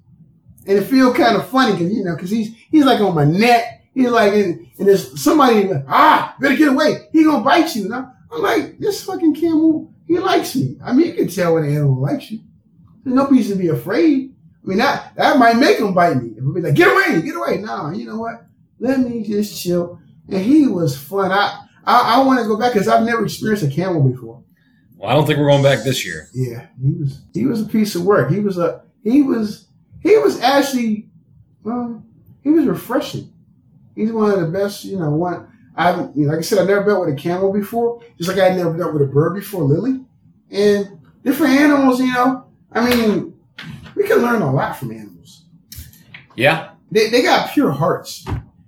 and 0.66 0.78
it 0.78 0.84
feel 0.84 1.12
kind 1.12 1.36
of 1.36 1.48
funny 1.48 1.72
because, 1.72 1.92
you 1.92 2.04
know, 2.04 2.16
cause 2.16 2.30
he's, 2.30 2.54
he's 2.70 2.84
like 2.84 3.00
on 3.00 3.14
my 3.14 3.24
neck. 3.24 3.80
He's 3.94 4.08
like, 4.08 4.32
and, 4.32 4.66
and 4.78 4.88
there's 4.88 5.20
somebody, 5.20 5.70
ah, 5.88 6.34
better 6.40 6.56
get 6.56 6.68
away. 6.68 7.08
He 7.12 7.24
gonna 7.24 7.44
bite 7.44 7.74
you. 7.74 7.84
And 7.86 7.94
I'm, 7.94 8.42
like, 8.42 8.78
this 8.78 9.04
fucking 9.04 9.34
camel, 9.34 9.92
he 10.06 10.18
likes 10.18 10.56
me. 10.56 10.78
I 10.82 10.92
mean, 10.92 11.08
you 11.08 11.14
can 11.14 11.28
tell 11.28 11.54
when 11.54 11.64
an 11.64 11.74
animal 11.74 12.00
likes 12.00 12.30
you. 12.30 12.40
There's 13.04 13.16
no 13.16 13.28
reason 13.28 13.58
to 13.58 13.62
be 13.62 13.68
afraid. 13.68 14.34
I 14.62 14.66
mean, 14.66 14.78
that, 14.78 15.14
that 15.16 15.38
might 15.38 15.56
make 15.56 15.78
him 15.78 15.92
bite 15.92 16.22
me. 16.22 16.30
If 16.36 16.54
be 16.54 16.60
like, 16.60 16.74
get 16.74 16.88
away, 16.88 17.20
get 17.20 17.36
away. 17.36 17.58
No, 17.58 17.90
you 17.90 18.06
know 18.06 18.18
what? 18.18 18.46
Let 18.82 18.98
me 18.98 19.22
just 19.22 19.62
chill. 19.62 20.00
And 20.28 20.44
he 20.44 20.66
was 20.66 20.98
fun. 20.98 21.30
I, 21.30 21.66
I, 21.84 22.16
I 22.16 22.26
want 22.26 22.40
to 22.40 22.46
go 22.46 22.58
back 22.58 22.72
because 22.72 22.88
I've 22.88 23.04
never 23.04 23.24
experienced 23.24 23.62
a 23.64 23.70
camel 23.70 24.02
before. 24.02 24.42
Well, 24.96 25.08
I 25.08 25.14
don't 25.14 25.24
think 25.24 25.38
we're 25.38 25.50
going 25.50 25.62
back 25.62 25.84
this 25.84 26.04
year. 26.04 26.28
Yeah, 26.34 26.66
he 26.82 26.92
was, 26.92 27.20
he 27.32 27.46
was 27.46 27.60
a 27.62 27.66
piece 27.66 27.94
of 27.94 28.02
work. 28.02 28.32
He 28.32 28.40
was 28.40 28.58
a, 28.58 28.82
he 29.04 29.22
was, 29.22 29.68
he 30.00 30.18
was 30.18 30.40
actually, 30.40 31.08
well, 31.62 32.04
he 32.42 32.50
was 32.50 32.66
refreshing. 32.66 33.32
He's 33.94 34.10
one 34.10 34.32
of 34.32 34.40
the 34.40 34.48
best, 34.48 34.84
you 34.84 34.98
know, 34.98 35.10
one, 35.10 35.46
I, 35.76 35.92
you 36.14 36.26
know, 36.26 36.30
like 36.30 36.38
I 36.38 36.42
said, 36.42 36.58
I've 36.58 36.66
never 36.66 36.84
dealt 36.84 37.06
with 37.06 37.14
a 37.14 37.16
camel 37.16 37.52
before, 37.52 38.02
just 38.18 38.30
like 38.30 38.38
I 38.38 38.48
had 38.48 38.56
never 38.56 38.76
dealt 38.76 38.94
with 38.94 39.02
a 39.02 39.06
bird 39.06 39.36
before, 39.36 39.62
Lily. 39.62 40.04
And 40.50 41.00
different 41.22 41.52
animals, 41.52 42.00
you 42.00 42.12
know, 42.12 42.46
I 42.72 42.90
mean, 42.90 43.38
we 43.94 44.08
can 44.08 44.18
learn 44.18 44.42
a 44.42 44.52
lot 44.52 44.76
from 44.76 44.90
animals. 44.90 45.44
Yeah. 46.34 46.70
They, 46.90 47.10
they 47.10 47.22
got 47.22 47.52
pure 47.52 47.70
hearts. 47.70 48.24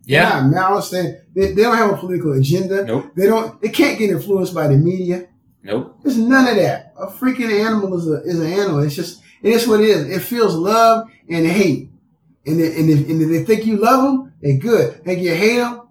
Yeah. 0.06 0.40
They're 0.40 0.50
malice. 0.50 0.90
They, 0.90 1.20
they, 1.34 1.52
they 1.54 1.62
don't 1.62 1.76
have 1.76 1.90
a 1.90 1.96
political 1.96 2.32
agenda. 2.32 2.84
Nope. 2.84 3.12
They 3.16 3.26
don't, 3.26 3.60
they 3.60 3.68
can't 3.68 3.98
get 3.98 4.10
influenced 4.10 4.54
by 4.54 4.68
the 4.68 4.76
media. 4.76 5.28
Nope. 5.62 5.98
There's 6.02 6.18
none 6.18 6.46
of 6.46 6.56
that. 6.56 6.92
A 6.98 7.06
freaking 7.06 7.64
animal 7.64 7.96
is 7.98 8.06
a, 8.06 8.22
is 8.22 8.38
an 8.38 8.52
animal. 8.52 8.80
It's 8.80 8.94
just, 8.94 9.22
it 9.42 9.50
is 9.50 9.66
what 9.66 9.80
it 9.80 9.88
is. 9.88 10.08
It 10.16 10.20
feels 10.20 10.54
love 10.54 11.08
and 11.28 11.46
hate. 11.46 11.90
And, 12.46 12.60
they, 12.60 12.76
and, 12.78 12.90
if, 12.90 13.08
and 13.08 13.22
if 13.22 13.28
they 13.30 13.44
think 13.44 13.66
you 13.66 13.78
love 13.78 14.02
them, 14.02 14.32
they're 14.42 14.58
good. 14.58 15.02
Think 15.04 15.22
you 15.22 15.34
hate 15.34 15.56
them, 15.56 15.88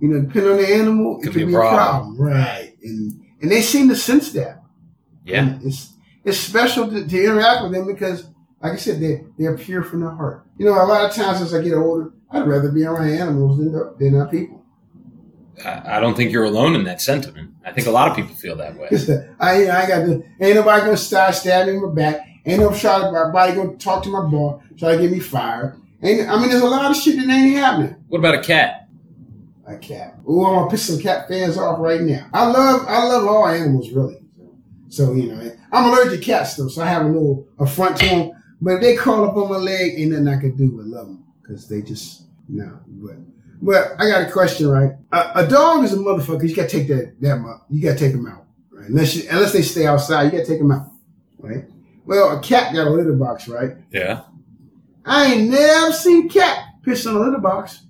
you 0.00 0.08
know, 0.08 0.20
depending 0.22 0.52
on 0.52 0.56
the 0.56 0.74
animal, 0.74 1.18
it 1.18 1.24
Could 1.24 1.32
could 1.34 1.38
be 1.40 1.44
be, 1.44 1.54
a 1.54 1.58
a 1.58 1.60
problem. 1.60 2.16
problem. 2.16 2.32
Right. 2.32 2.74
And, 2.82 3.20
and 3.42 3.50
they 3.50 3.60
seem 3.60 3.88
to 3.90 3.96
sense 3.96 4.32
that. 4.32 4.62
Yeah. 5.24 5.40
And 5.40 5.66
it's 5.66 5.92
it's 6.24 6.38
special 6.38 6.88
to, 6.90 7.06
to 7.06 7.24
interact 7.24 7.62
with 7.62 7.72
them 7.72 7.86
because, 7.86 8.26
like 8.62 8.72
I 8.72 8.76
said, 8.76 9.00
they 9.00 9.24
they're 9.38 9.56
pure 9.56 9.82
from 9.82 10.00
the 10.00 10.10
heart. 10.10 10.46
You 10.58 10.66
know, 10.66 10.72
a 10.72 10.84
lot 10.84 11.04
of 11.08 11.14
times 11.14 11.40
as 11.40 11.54
I 11.54 11.62
get 11.62 11.74
older, 11.74 12.12
I'd 12.30 12.46
rather 12.46 12.70
be 12.70 12.84
around 12.84 13.08
animals 13.08 13.58
than 13.58 13.72
than 13.98 14.20
uh, 14.20 14.26
people. 14.26 14.64
I, 15.64 15.96
I 15.96 16.00
don't 16.00 16.14
think 16.14 16.32
you're 16.32 16.44
alone 16.44 16.74
in 16.74 16.84
that 16.84 17.00
sentiment. 17.00 17.54
I 17.64 17.72
think 17.72 17.86
a 17.86 17.90
lot 17.90 18.10
of 18.10 18.16
people 18.16 18.34
feel 18.34 18.56
that 18.56 18.76
way. 18.76 18.88
I 19.40 19.70
I 19.70 19.88
got 19.88 20.06
to, 20.06 20.22
ain't 20.40 20.56
nobody 20.56 20.84
gonna 20.84 20.96
start 20.96 21.34
stabbing 21.34 21.74
me 21.74 21.82
in 21.82 21.88
my 21.88 21.94
back. 21.94 22.26
Ain't 22.46 22.60
no 22.60 22.72
shot 22.72 23.12
nobody 23.12 23.54
gonna 23.54 23.76
talk 23.76 24.02
to 24.04 24.08
my 24.08 24.26
boss, 24.26 24.62
try 24.78 24.96
to 24.96 25.02
get 25.02 25.10
me 25.10 25.20
fired. 25.20 25.78
Ain't 26.02 26.28
I 26.28 26.38
mean, 26.38 26.48
there's 26.50 26.62
a 26.62 26.66
lot 26.66 26.90
of 26.90 26.96
shit 26.96 27.16
that 27.16 27.28
ain't 27.28 27.56
happening. 27.56 27.96
What 28.08 28.18
about 28.18 28.34
a 28.34 28.42
cat? 28.42 28.88
A 29.66 29.76
cat. 29.76 30.18
Ooh, 30.28 30.44
I'm 30.44 30.54
gonna 30.54 30.70
piss 30.70 30.86
some 30.86 30.98
cat 31.00 31.28
fans 31.28 31.58
off 31.58 31.78
right 31.78 32.00
now. 32.00 32.28
I 32.32 32.46
love 32.46 32.86
I 32.88 33.04
love 33.04 33.26
all 33.26 33.46
animals 33.46 33.90
really. 33.90 34.18
So 34.88 35.12
you 35.12 35.32
know, 35.32 35.52
I'm 35.72 35.84
allergic 35.92 36.20
to 36.20 36.24
cats 36.24 36.56
though, 36.56 36.68
so 36.68 36.82
I 36.82 36.86
have 36.86 37.04
a 37.04 37.08
little 37.08 37.46
affront 37.58 37.98
to 37.98 38.06
them. 38.06 38.39
But 38.60 38.74
if 38.74 38.80
they 38.80 38.96
crawl 38.96 39.24
up 39.24 39.36
on 39.36 39.48
my 39.48 39.56
leg, 39.56 39.94
ain't 39.96 40.12
nothing 40.12 40.28
I 40.28 40.40
can 40.40 40.56
do 40.56 40.72
but 40.72 40.86
love 40.86 41.06
them 41.06 41.24
because 41.40 41.68
they 41.68 41.82
just 41.82 42.24
no. 42.48 42.78
But 42.86 43.16
but 43.62 43.92
I 43.98 44.08
got 44.08 44.28
a 44.28 44.30
question, 44.30 44.68
right? 44.68 44.92
A, 45.12 45.44
a 45.44 45.46
dog 45.46 45.84
is 45.84 45.92
a 45.92 45.96
motherfucker. 45.96 46.48
You 46.48 46.54
gotta 46.54 46.68
take 46.68 46.88
that 46.88 47.20
that 47.20 47.60
you 47.70 47.82
gotta 47.82 47.98
take 47.98 48.12
them 48.12 48.26
out, 48.26 48.44
right? 48.70 48.88
Unless 48.88 49.16
you, 49.16 49.28
unless 49.30 49.52
they 49.52 49.62
stay 49.62 49.86
outside, 49.86 50.24
you 50.24 50.30
gotta 50.30 50.46
take 50.46 50.58
them 50.58 50.72
out, 50.72 50.90
right? 51.38 51.64
Well, 52.04 52.36
a 52.38 52.40
cat 52.40 52.74
got 52.74 52.86
a 52.86 52.90
litter 52.90 53.12
box, 53.12 53.48
right? 53.48 53.76
Yeah. 53.90 54.22
I 55.04 55.34
ain't 55.34 55.50
never 55.50 55.92
seen 55.92 56.28
cat 56.28 56.64
piss 56.82 57.06
on 57.06 57.16
a 57.16 57.20
litter 57.20 57.38
box. 57.38 57.82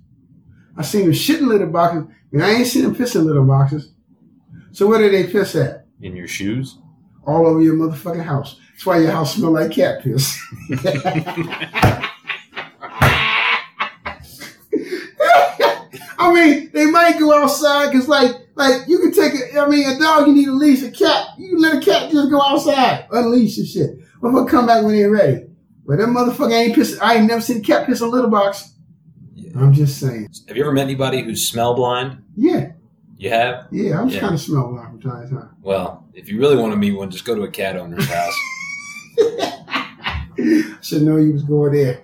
I 0.77 0.83
seen 0.83 1.05
them 1.05 1.13
shit 1.13 1.39
in 1.39 1.49
litter 1.49 1.67
boxes, 1.67 2.05
and 2.31 2.43
I 2.43 2.51
ain't 2.51 2.67
seen 2.67 2.83
them 2.83 2.95
piss 2.95 3.15
in 3.15 3.25
litter 3.25 3.41
boxes. 3.41 3.93
So 4.71 4.87
where 4.87 4.99
do 4.99 5.09
they 5.09 5.29
piss 5.31 5.55
at? 5.55 5.85
In 6.01 6.15
your 6.15 6.27
shoes? 6.27 6.77
All 7.25 7.45
over 7.45 7.61
your 7.61 7.75
motherfucking 7.75 8.23
house. 8.23 8.59
That's 8.81 8.87
why 8.87 8.97
your 8.97 9.11
house 9.11 9.35
smell 9.35 9.51
like 9.51 9.69
cat 9.73 10.01
piss. 10.01 10.41
I 16.17 16.33
mean, 16.33 16.69
they 16.73 16.85
might 16.85 17.17
go 17.19 17.33
outside 17.43 17.91
because, 17.91 18.07
like, 18.07 18.31
like 18.55 18.87
you 18.87 18.99
can 18.99 19.11
take 19.11 19.33
a. 19.33 19.59
I 19.59 19.67
mean, 19.67 19.87
a 19.87 19.99
dog 19.99 20.27
you 20.27 20.33
need 20.33 20.47
a 20.47 20.51
leash. 20.53 20.83
A 20.83 20.91
cat 20.91 21.27
you 21.37 21.59
let 21.59 21.77
a 21.77 21.79
cat 21.85 22.11
just 22.11 22.29
go 22.29 22.41
outside, 22.41 23.07
unleash 23.11 23.57
and 23.57 23.67
shit. 23.67 23.99
Motherfucker 24.21 24.49
come 24.49 24.67
back 24.67 24.83
when 24.83 24.95
they're 24.95 25.09
ready. 25.11 25.45
But 25.85 25.97
that 25.97 26.07
motherfucker 26.09 26.53
ain't 26.53 26.75
piss. 26.75 26.97
I 27.01 27.15
ain't 27.15 27.27
never 27.27 27.41
seen 27.41 27.57
a 27.57 27.61
cat 27.61 27.87
piss 27.87 28.01
on 28.01 28.09
a 28.09 28.11
litter 28.11 28.27
box. 28.27 28.73
I'm 29.55 29.73
just 29.73 29.99
saying. 29.99 30.29
Have 30.47 30.55
you 30.55 30.63
ever 30.63 30.71
met 30.71 30.83
anybody 30.83 31.23
who's 31.23 31.47
smell 31.47 31.73
blind? 31.73 32.23
Yeah, 32.37 32.71
You 33.17 33.29
have? 33.31 33.67
yeah. 33.71 33.99
I'm 33.99 34.07
just 34.07 34.15
Yeah. 34.15 34.21
kind 34.21 34.33
of 34.35 34.39
smell 34.41 34.65
a 34.67 34.71
lot 34.71 34.85
from 34.91 35.01
time 35.01 35.27
to 35.27 35.35
time. 35.35 35.49
Well, 35.61 36.05
if 36.13 36.29
you 36.29 36.39
really 36.39 36.55
want 36.55 36.71
to 36.71 36.77
meet 36.77 36.93
one, 36.93 37.09
just 37.11 37.25
go 37.25 37.35
to 37.35 37.41
a 37.43 37.49
cat 37.51 37.75
owner's 37.75 38.05
house. 38.05 38.33
Should 40.81 41.03
know 41.03 41.17
you 41.17 41.33
was 41.33 41.43
going 41.43 41.73
there. 41.73 42.03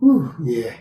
Whew, 0.00 0.34
yeah, 0.44 0.74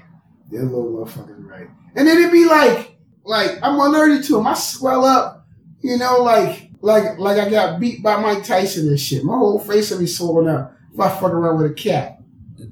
that 0.51 0.63
little 0.63 1.05
motherfucker's 1.05 1.43
right. 1.43 1.67
And 1.95 2.07
then 2.07 2.17
it'd 2.17 2.31
be 2.31 2.45
like, 2.45 2.97
like 3.23 3.51
I'm 3.63 3.79
allergic 3.79 4.25
to 4.27 4.33
them. 4.33 4.47
I 4.47 4.53
swell 4.53 5.05
up, 5.05 5.47
you 5.81 5.97
know, 5.97 6.17
like, 6.23 6.69
like, 6.81 7.17
like 7.19 7.37
I 7.39 7.49
got 7.49 7.79
beat 7.79 8.03
by 8.03 8.19
Mike 8.21 8.43
Tyson 8.43 8.87
and 8.87 8.99
shit. 8.99 9.23
My 9.23 9.37
whole 9.37 9.59
face 9.59 9.91
would 9.91 9.99
be 9.99 10.07
swollen 10.07 10.47
up 10.47 10.75
if 10.93 10.99
I 10.99 11.09
fuck 11.09 11.31
around 11.31 11.61
with 11.61 11.71
a 11.71 11.73
cat. 11.73 12.19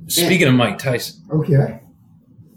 Speaking 0.08 0.48
of 0.48 0.54
Mike 0.54 0.78
Tyson, 0.78 1.24
Okay. 1.32 1.80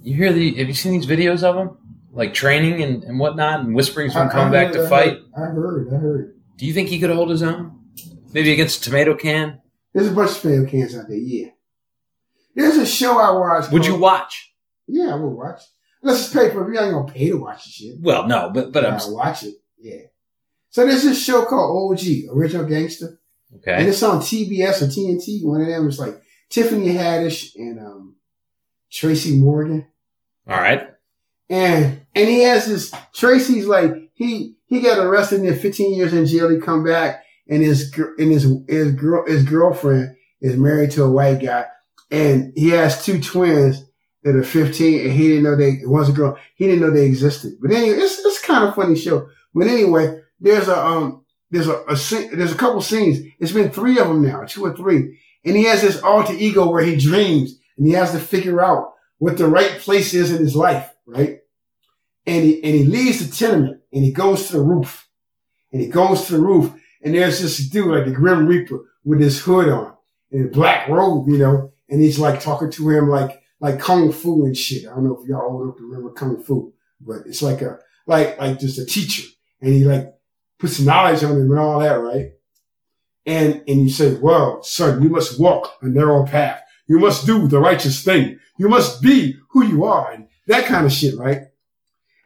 you 0.02 0.14
hear 0.14 0.32
the? 0.32 0.54
Have 0.54 0.68
you 0.68 0.74
seen 0.74 0.92
these 0.92 1.06
videos 1.06 1.42
of 1.42 1.56
him, 1.56 1.76
like 2.12 2.34
training 2.34 2.82
and, 2.82 3.04
and 3.04 3.18
whatnot, 3.18 3.60
and 3.60 3.74
whispering 3.74 4.10
to 4.10 4.20
him 4.20 4.28
I- 4.28 4.32
coming 4.32 4.48
I 4.48 4.64
back 4.64 4.74
heard- 4.74 4.82
to 4.82 4.88
fight? 4.88 5.18
I 5.36 5.40
heard, 5.40 5.88
I 5.92 5.96
heard. 5.96 6.34
Do 6.58 6.66
you 6.66 6.74
think 6.74 6.88
he 6.90 6.98
could 6.98 7.10
hold 7.10 7.30
his 7.30 7.42
own? 7.42 7.78
Maybe 8.32 8.52
against 8.52 8.80
a 8.80 8.84
tomato 8.84 9.14
can? 9.14 9.60
There's 9.92 10.08
a 10.08 10.12
bunch 10.12 10.30
of 10.30 10.36
fail 10.38 10.66
cans 10.66 10.96
out 10.96 11.08
there. 11.08 11.16
Yeah. 11.16 11.48
There's 12.54 12.76
a 12.76 12.86
show 12.86 13.18
I 13.18 13.32
watch. 13.32 13.70
Would 13.70 13.86
you 13.86 13.96
watch? 13.96 14.52
Yeah, 14.86 15.12
I 15.12 15.16
would 15.16 15.28
watch. 15.28 15.60
Unless 16.02 16.26
it's 16.26 16.34
pay 16.34 16.50
per 16.50 16.68
view, 16.68 16.78
I 16.78 16.84
ain't 16.84 16.92
gonna 16.92 17.12
pay 17.12 17.28
to 17.30 17.36
watch 17.36 17.64
the 17.64 17.70
shit. 17.70 17.94
Well, 18.00 18.26
no, 18.26 18.50
but 18.52 18.72
but 18.72 18.84
I'm 18.84 18.94
I'll 18.94 19.14
watch 19.14 19.44
it. 19.44 19.54
Yeah. 19.78 20.02
So 20.70 20.86
there's 20.86 21.02
this 21.02 21.22
show 21.22 21.44
called 21.44 21.92
OG, 21.92 22.34
Original 22.34 22.66
Gangster. 22.66 23.20
Okay. 23.56 23.74
And 23.74 23.88
it's 23.88 24.02
on 24.02 24.20
TBS 24.20 24.82
or 24.82 24.86
TNT. 24.86 25.44
One 25.44 25.60
of 25.60 25.66
them 25.66 25.86
is 25.88 25.98
like 25.98 26.20
Tiffany 26.48 26.94
Haddish 26.94 27.54
and 27.56 27.78
um, 27.78 28.16
Tracy 28.90 29.38
Morgan. 29.38 29.86
All 30.48 30.56
right. 30.56 30.88
And 31.48 32.00
and 32.14 32.28
he 32.28 32.42
has 32.42 32.66
this 32.66 32.92
Tracy's 33.14 33.66
like 33.66 33.92
he 34.14 34.56
he 34.66 34.80
got 34.80 34.98
arrested 34.98 35.40
and 35.40 35.48
did 35.48 35.60
15 35.60 35.94
years 35.94 36.12
in 36.12 36.26
jail. 36.26 36.48
He 36.48 36.58
come 36.58 36.84
back 36.84 37.24
and 37.52 37.62
his 37.62 37.92
and 38.18 38.32
his 38.32 38.46
his 38.68 38.92
girl 38.92 39.26
his 39.26 39.44
girlfriend 39.44 40.16
is 40.40 40.56
married 40.56 40.90
to 40.92 41.04
a 41.04 41.10
white 41.10 41.40
guy 41.40 41.66
and 42.10 42.52
he 42.56 42.70
has 42.70 43.04
two 43.04 43.20
twins 43.20 43.84
that 44.22 44.36
are 44.36 44.42
15 44.42 45.00
and 45.00 45.12
he 45.12 45.28
didn't 45.28 45.44
know 45.44 45.56
they 45.56 45.80
one's 45.84 46.08
a 46.08 46.12
girl 46.12 46.38
he 46.54 46.66
didn't 46.66 46.80
know 46.80 46.90
they 46.90 47.06
existed. 47.06 47.54
But 47.60 47.72
anyway, 47.72 47.96
it's 47.96 48.18
it's 48.18 48.42
kind 48.44 48.64
of 48.64 48.74
funny 48.74 48.96
show. 48.96 49.28
But 49.54 49.66
anyway, 49.66 50.20
there's 50.40 50.68
a 50.68 50.78
um 50.78 51.24
there's 51.50 51.68
a, 51.68 51.84
a 51.88 51.96
scene, 51.96 52.36
there's 52.36 52.52
a 52.52 52.56
couple 52.56 52.80
scenes. 52.80 53.18
It's 53.38 53.52
been 53.52 53.70
three 53.70 53.98
of 53.98 54.08
them 54.08 54.22
now, 54.22 54.44
two 54.44 54.64
or 54.64 54.74
three, 54.74 55.18
and 55.44 55.56
he 55.56 55.64
has 55.64 55.82
this 55.82 56.02
alter 56.02 56.32
ego 56.32 56.70
where 56.70 56.84
he 56.84 56.96
dreams 56.96 57.58
and 57.76 57.86
he 57.86 57.92
has 57.92 58.12
to 58.12 58.18
figure 58.18 58.62
out 58.62 58.94
what 59.18 59.36
the 59.38 59.46
right 59.46 59.78
place 59.78 60.14
is 60.14 60.32
in 60.32 60.38
his 60.38 60.56
life, 60.56 60.90
right? 61.06 61.40
and 62.26 62.44
he 62.44 62.62
and 62.62 62.74
he 62.74 62.84
leaves 62.84 63.26
the 63.26 63.34
tenement 63.34 63.80
and 63.92 64.04
he 64.04 64.12
goes 64.12 64.46
to 64.46 64.54
the 64.54 64.62
roof 64.62 65.08
and 65.72 65.80
he 65.80 65.88
goes 65.88 66.26
to 66.26 66.32
the 66.32 66.40
roof 66.40 66.72
and 67.02 67.14
there's 67.14 67.40
this 67.40 67.58
dude 67.58 67.86
like 67.86 68.04
the 68.04 68.12
grim 68.12 68.46
reaper 68.46 68.80
with 69.04 69.20
his 69.20 69.40
hood 69.40 69.68
on 69.68 69.94
and 70.30 70.46
a 70.46 70.48
black 70.48 70.88
robe 70.88 71.28
you 71.28 71.38
know 71.38 71.72
and 71.88 72.00
he's 72.00 72.18
like 72.18 72.40
talking 72.40 72.70
to 72.70 72.88
him 72.90 73.08
like 73.08 73.42
like 73.62 73.78
kung 73.78 74.10
fu 74.12 74.44
and 74.44 74.56
shit. 74.56 74.86
I 74.86 74.90
don't 74.90 75.04
know 75.04 75.18
if 75.18 75.28
y'all 75.28 75.42
old 75.42 75.62
enough 75.62 75.76
to 75.76 75.84
remember 75.84 76.10
kung 76.10 76.42
fu 76.42 76.74
but 77.00 77.18
it's 77.26 77.42
like 77.42 77.62
a 77.62 77.78
like 78.06 78.38
like 78.38 78.58
just 78.58 78.78
a 78.78 78.84
teacher. 78.84 79.28
And 79.60 79.72
he 79.72 79.84
like 79.84 80.12
puts 80.58 80.80
knowledge 80.80 81.22
on 81.22 81.32
him 81.32 81.50
and 81.50 81.58
all 81.58 81.78
that 81.78 81.94
right? 81.94 82.32
And 83.24 83.62
and 83.68 83.82
you 83.82 83.88
say 83.88 84.14
well 84.14 84.62
son 84.62 85.02
you 85.02 85.08
must 85.08 85.38
walk 85.38 85.76
a 85.80 85.86
narrow 85.86 86.26
path. 86.26 86.60
You 86.88 86.98
must 86.98 87.24
do 87.24 87.46
the 87.46 87.60
righteous 87.60 88.02
thing. 88.02 88.38
You 88.58 88.68
must 88.68 89.00
be 89.00 89.36
who 89.50 89.64
you 89.64 89.84
are. 89.84 90.10
And 90.10 90.28
that 90.48 90.66
kind 90.66 90.84
of 90.84 90.92
shit 90.92 91.16
right? 91.16 91.42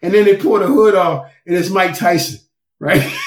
And 0.01 0.15
then 0.15 0.25
they 0.25 0.37
pull 0.37 0.59
the 0.59 0.67
hood 0.67 0.95
off 0.95 1.31
and 1.45 1.55
it's 1.55 1.71
Mike 1.71 1.99
Tyson, 1.99 2.41
right? 2.81 3.03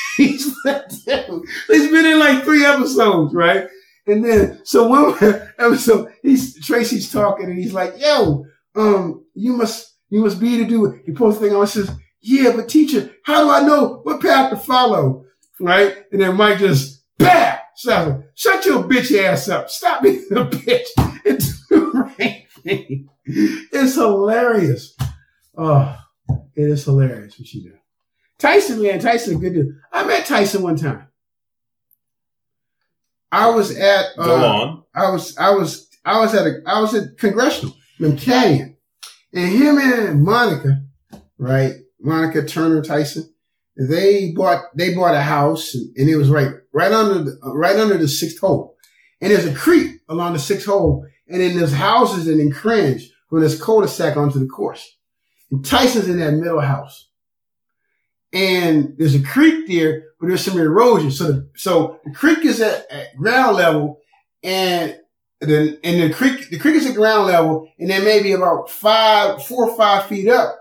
He's 1.67 1.91
been 1.91 2.05
in 2.05 2.19
like 2.19 2.43
three 2.43 2.65
episodes, 2.65 3.33
right? 3.33 3.67
And 4.07 4.25
then, 4.25 4.61
so 4.63 4.87
one 4.87 5.13
episode, 5.59 6.11
he's, 6.23 6.65
Tracy's 6.65 7.11
talking 7.11 7.45
and 7.45 7.57
he's 7.57 7.73
like, 7.73 7.93
yo, 7.97 8.45
um, 8.75 9.23
you 9.35 9.53
must, 9.53 9.95
you 10.09 10.21
must 10.21 10.39
be 10.39 10.57
to 10.57 10.65
do 10.65 10.85
it. 10.85 11.03
He 11.05 11.11
posts 11.13 11.39
a 11.39 11.45
thing 11.45 11.55
on, 11.55 11.67
says, 11.67 11.91
yeah, 12.21 12.53
but 12.55 12.67
teacher, 12.67 13.11
how 13.23 13.43
do 13.43 13.51
I 13.51 13.61
know 13.67 13.99
what 14.03 14.21
path 14.21 14.49
to 14.49 14.57
follow? 14.57 15.25
Right? 15.59 15.95
And 16.11 16.21
then 16.21 16.35
Mike 16.37 16.57
just, 16.57 17.03
bam! 17.17 17.59
Shut, 17.77 18.23
shut 18.35 18.65
your 18.65 18.83
bitch 18.83 19.17
ass 19.17 19.47
up. 19.47 19.69
Stop 19.69 20.03
being 20.03 20.25
a 20.31 20.45
bitch. 20.45 20.87
It's, 22.65 23.05
it's 23.71 23.95
hilarious. 23.95 24.95
Oh, 25.57 25.95
it 26.55 26.63
is 26.63 26.83
hilarious 26.83 27.39
what 27.39 27.47
she 27.47 27.63
did. 27.63 27.78
Tyson, 28.39 28.81
man, 28.81 28.99
Tyson, 28.99 29.39
good 29.39 29.53
dude. 29.53 29.75
I 29.91 30.05
met 30.05 30.25
Tyson 30.25 30.63
one 30.63 30.77
time. 30.77 31.07
I 33.31 33.49
was 33.49 33.77
at 33.77 34.05
uh, 34.17 34.25
Go 34.25 34.45
on. 34.45 34.83
I 34.95 35.11
was 35.11 35.37
I 35.37 35.51
was 35.51 35.89
I 36.05 36.19
was 36.19 36.33
at 36.33 36.47
a 36.47 36.61
I 36.65 36.81
was 36.81 36.95
at 36.95 37.17
congressional 37.17 37.75
in 37.99 38.17
Canyon, 38.17 38.77
and 39.33 39.51
him 39.51 39.77
and 39.77 40.23
Monica, 40.23 40.81
right? 41.37 41.73
Monica 41.99 42.45
Turner 42.45 42.81
Tyson, 42.81 43.31
they 43.77 44.31
bought 44.31 44.63
they 44.75 44.95
bought 44.95 45.13
a 45.13 45.21
house, 45.21 45.75
and, 45.75 45.95
and 45.97 46.09
it 46.09 46.15
was 46.15 46.29
right 46.29 46.51
right 46.73 46.91
under 46.91 47.23
the 47.23 47.37
right 47.53 47.75
under 47.75 47.97
the 47.97 48.07
sixth 48.07 48.39
hole, 48.39 48.77
and 49.21 49.31
there's 49.31 49.45
a 49.45 49.53
creek 49.53 49.99
along 50.07 50.33
the 50.33 50.39
sixth 50.39 50.65
hole, 50.65 51.05
and 51.27 51.41
then 51.41 51.57
there's 51.57 51.73
houses 51.73 52.27
and 52.27 52.39
then 52.39 52.51
cringe 52.51 53.11
from 53.29 53.41
this 53.41 53.61
cul-de-sac 53.61 54.17
onto 54.17 54.39
the 54.39 54.47
course, 54.47 54.97
and 55.51 55.63
Tyson's 55.63 56.07
in 56.07 56.19
that 56.19 56.31
middle 56.31 56.61
house 56.61 57.08
and 58.31 58.95
there's 58.97 59.15
a 59.15 59.23
creek 59.23 59.67
there, 59.67 60.03
but 60.19 60.27
there's 60.27 60.43
some 60.43 60.57
erosion. 60.57 61.11
So 61.11 61.31
the, 61.31 61.49
so 61.55 61.99
the 62.05 62.11
creek 62.11 62.45
is 62.45 62.61
at, 62.61 62.89
at 62.91 63.17
ground 63.17 63.57
level 63.57 63.99
and 64.43 64.97
the, 65.41 65.79
and 65.83 66.01
the 66.01 66.13
creek, 66.13 66.49
the 66.49 66.59
creek 66.59 66.75
is 66.75 66.85
at 66.85 66.95
ground 66.95 67.27
level 67.27 67.71
and 67.79 67.89
then 67.89 68.03
maybe 68.03 68.33
about 68.33 68.69
five, 68.69 69.43
four 69.43 69.69
or 69.69 69.77
five 69.77 70.05
feet 70.05 70.27
up 70.27 70.55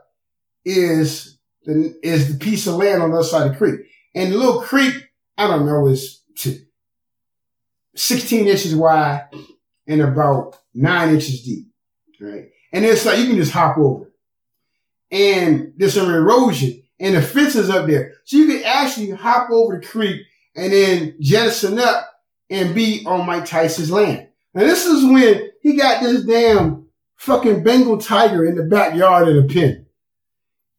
is 0.64 1.38
the, 1.64 1.98
is 2.02 2.32
the 2.32 2.38
piece 2.38 2.66
of 2.66 2.76
land 2.76 3.02
on 3.02 3.10
the 3.10 3.16
other 3.16 3.24
side 3.24 3.46
of 3.46 3.52
the 3.52 3.58
creek. 3.58 3.80
And 4.14 4.32
the 4.32 4.38
little 4.38 4.62
creek, 4.62 4.94
I 5.36 5.46
don't 5.46 5.66
know, 5.66 5.86
is 5.88 6.22
16 7.98 8.46
inches 8.46 8.74
wide 8.74 9.28
and 9.86 10.00
about 10.00 10.58
nine 10.72 11.14
inches 11.14 11.42
deep. 11.42 11.66
Right. 12.20 12.48
And 12.72 12.84
it's 12.84 13.04
like, 13.04 13.18
you 13.18 13.26
can 13.26 13.36
just 13.36 13.52
hop 13.52 13.76
over. 13.76 14.12
And 15.10 15.72
there's 15.76 15.94
some 15.94 16.10
erosion 16.10 16.77
and 17.00 17.14
the 17.14 17.22
fence 17.22 17.54
is 17.54 17.70
up 17.70 17.86
there. 17.86 18.14
So 18.24 18.36
you 18.36 18.46
can 18.46 18.64
actually 18.64 19.10
hop 19.10 19.50
over 19.50 19.78
the 19.78 19.86
creek 19.86 20.22
and 20.54 20.72
then 20.72 21.16
jettison 21.20 21.78
up 21.78 22.08
and 22.50 22.74
be 22.74 23.04
on 23.06 23.26
Mike 23.26 23.46
Tyson's 23.46 23.90
land. 23.90 24.28
Now 24.54 24.62
this 24.62 24.86
is 24.86 25.04
when 25.04 25.50
he 25.62 25.76
got 25.76 26.02
this 26.02 26.24
damn 26.24 26.86
fucking 27.16 27.62
Bengal 27.62 27.98
tiger 27.98 28.44
in 28.44 28.56
the 28.56 28.64
backyard 28.64 29.28
of 29.28 29.48
the 29.48 29.54
pen. 29.54 29.86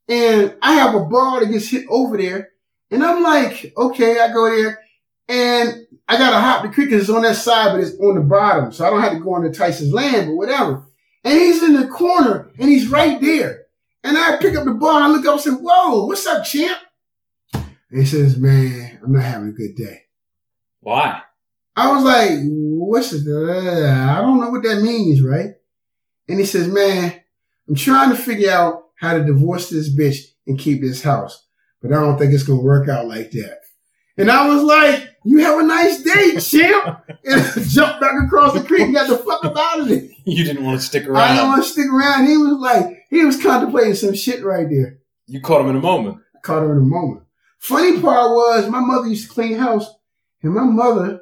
And 0.07 0.55
I 0.61 0.73
have 0.73 0.95
a 0.95 1.05
ball 1.05 1.39
that 1.39 1.51
gets 1.51 1.69
hit 1.69 1.85
over 1.89 2.17
there. 2.17 2.49
And 2.91 3.03
I'm 3.03 3.21
like, 3.21 3.71
okay, 3.77 4.19
I 4.19 4.33
go 4.33 4.49
there 4.49 4.79
and 5.27 5.85
I 6.07 6.17
gotta 6.17 6.39
hop 6.39 6.63
the 6.63 6.69
creek 6.69 6.89
because 6.89 7.03
it's 7.03 7.15
on 7.15 7.21
that 7.21 7.35
side, 7.35 7.71
but 7.71 7.81
it's 7.81 7.99
on 7.99 8.15
the 8.15 8.21
bottom. 8.21 8.71
So 8.71 8.85
I 8.85 8.89
don't 8.89 9.01
have 9.01 9.13
to 9.13 9.19
go 9.19 9.35
on 9.35 9.43
the 9.43 9.51
Tyson's 9.51 9.93
land, 9.93 10.27
but 10.27 10.35
whatever. 10.35 10.83
And 11.23 11.37
he's 11.37 11.61
in 11.61 11.73
the 11.73 11.87
corner 11.87 12.51
and 12.57 12.67
he's 12.67 12.87
right 12.87 13.21
there. 13.21 13.58
And 14.03 14.17
I 14.17 14.37
pick 14.37 14.55
up 14.55 14.65
the 14.65 14.73
ball 14.73 14.95
and 14.95 15.05
I 15.05 15.07
look 15.09 15.25
up 15.25 15.33
and 15.33 15.41
say, 15.41 15.49
whoa, 15.51 16.05
what's 16.05 16.25
up, 16.25 16.45
champ? 16.45 16.79
And 17.53 17.99
he 17.99 18.05
says, 18.05 18.37
man, 18.37 18.99
I'm 19.03 19.13
not 19.13 19.23
having 19.23 19.49
a 19.49 19.51
good 19.51 19.75
day. 19.75 20.03
Why? 20.81 21.21
I 21.75 21.91
was 21.91 22.03
like, 22.03 22.31
what's 22.43 23.13
it? 23.13 23.21
I 23.21 24.21
don't 24.21 24.39
know 24.39 24.49
what 24.49 24.63
that 24.63 24.81
means, 24.81 25.21
right? 25.21 25.51
And 26.27 26.39
he 26.39 26.45
says, 26.45 26.67
man, 26.67 27.19
I'm 27.67 27.75
trying 27.75 28.09
to 28.09 28.15
figure 28.15 28.51
out 28.51 28.83
how 28.95 29.17
to 29.17 29.23
divorce 29.23 29.69
this 29.69 29.93
bitch 29.95 30.17
and 30.45 30.59
keep 30.59 30.81
this 30.81 31.01
house, 31.01 31.47
but 31.81 31.91
I 31.91 31.99
don't 31.99 32.17
think 32.17 32.33
it's 32.33 32.43
going 32.43 32.59
to 32.59 32.65
work 32.65 32.89
out 32.89 33.07
like 33.07 33.31
that. 33.31 33.59
And 34.17 34.29
I 34.29 34.47
was 34.47 34.63
like, 34.63 35.15
you 35.23 35.39
have 35.39 35.59
a 35.59 35.63
nice 35.63 36.03
day, 36.03 36.37
champ. 36.39 37.03
and 37.23 37.41
I 37.41 37.63
jumped 37.63 38.01
back 38.01 38.13
across 38.25 38.53
the 38.53 38.63
creek 38.63 38.81
and 38.81 38.93
got 38.93 39.07
the 39.07 39.17
fuck 39.17 39.45
up 39.45 39.57
out 39.57 39.81
of 39.81 39.87
there. 39.87 40.01
You 40.25 40.43
didn't 40.43 40.63
want 40.63 40.79
to 40.79 40.85
stick 40.85 41.07
around. 41.07 41.23
I 41.23 41.35
didn't 41.35 41.49
want 41.49 41.63
to 41.63 41.69
stick 41.69 41.87
around. 41.87 42.27
He 42.27 42.37
was 42.37 42.59
like, 42.59 42.98
he 43.09 43.25
was 43.25 43.41
contemplating 43.41 43.95
some 43.95 44.13
shit 44.13 44.43
right 44.43 44.69
there. 44.69 44.99
You 45.27 45.41
caught 45.41 45.61
him 45.61 45.69
in 45.69 45.75
a 45.75 45.81
moment. 45.81 46.19
I 46.35 46.39
caught 46.39 46.61
her 46.61 46.71
in 46.71 46.77
a 46.77 46.81
moment. 46.81 47.23
Funny 47.59 47.99
part 48.01 48.31
was 48.31 48.69
my 48.69 48.79
mother 48.79 49.07
used 49.07 49.27
to 49.27 49.33
clean 49.33 49.57
house, 49.57 49.87
and 50.41 50.53
my 50.53 50.63
mother 50.63 51.21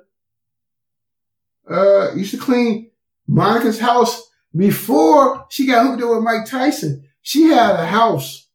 uh 1.69 2.13
used 2.15 2.31
to 2.31 2.37
clean 2.37 2.91
Monica's 3.27 3.79
house 3.79 4.29
before 4.55 5.45
she 5.49 5.65
got 5.65 5.85
hooked 5.85 6.01
up 6.03 6.09
with 6.09 6.23
Mike 6.23 6.45
Tyson. 6.45 7.03
She 7.21 7.43
had 7.43 7.75
a 7.75 7.85
house, 7.85 8.47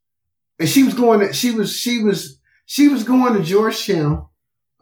and 0.59 0.69
she 0.69 0.85
was 0.85 0.95
going 0.95 1.21
to 1.21 1.33
she 1.33 1.51
was 1.51 1.77
she 1.77 2.03
was 2.03 2.39
she 2.67 2.89
was 2.89 3.05
going 3.05 3.35
to 3.35 3.43
Georgetown 3.43 4.27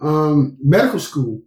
um 0.01 0.57
medical 0.61 1.01
school. 1.01 1.43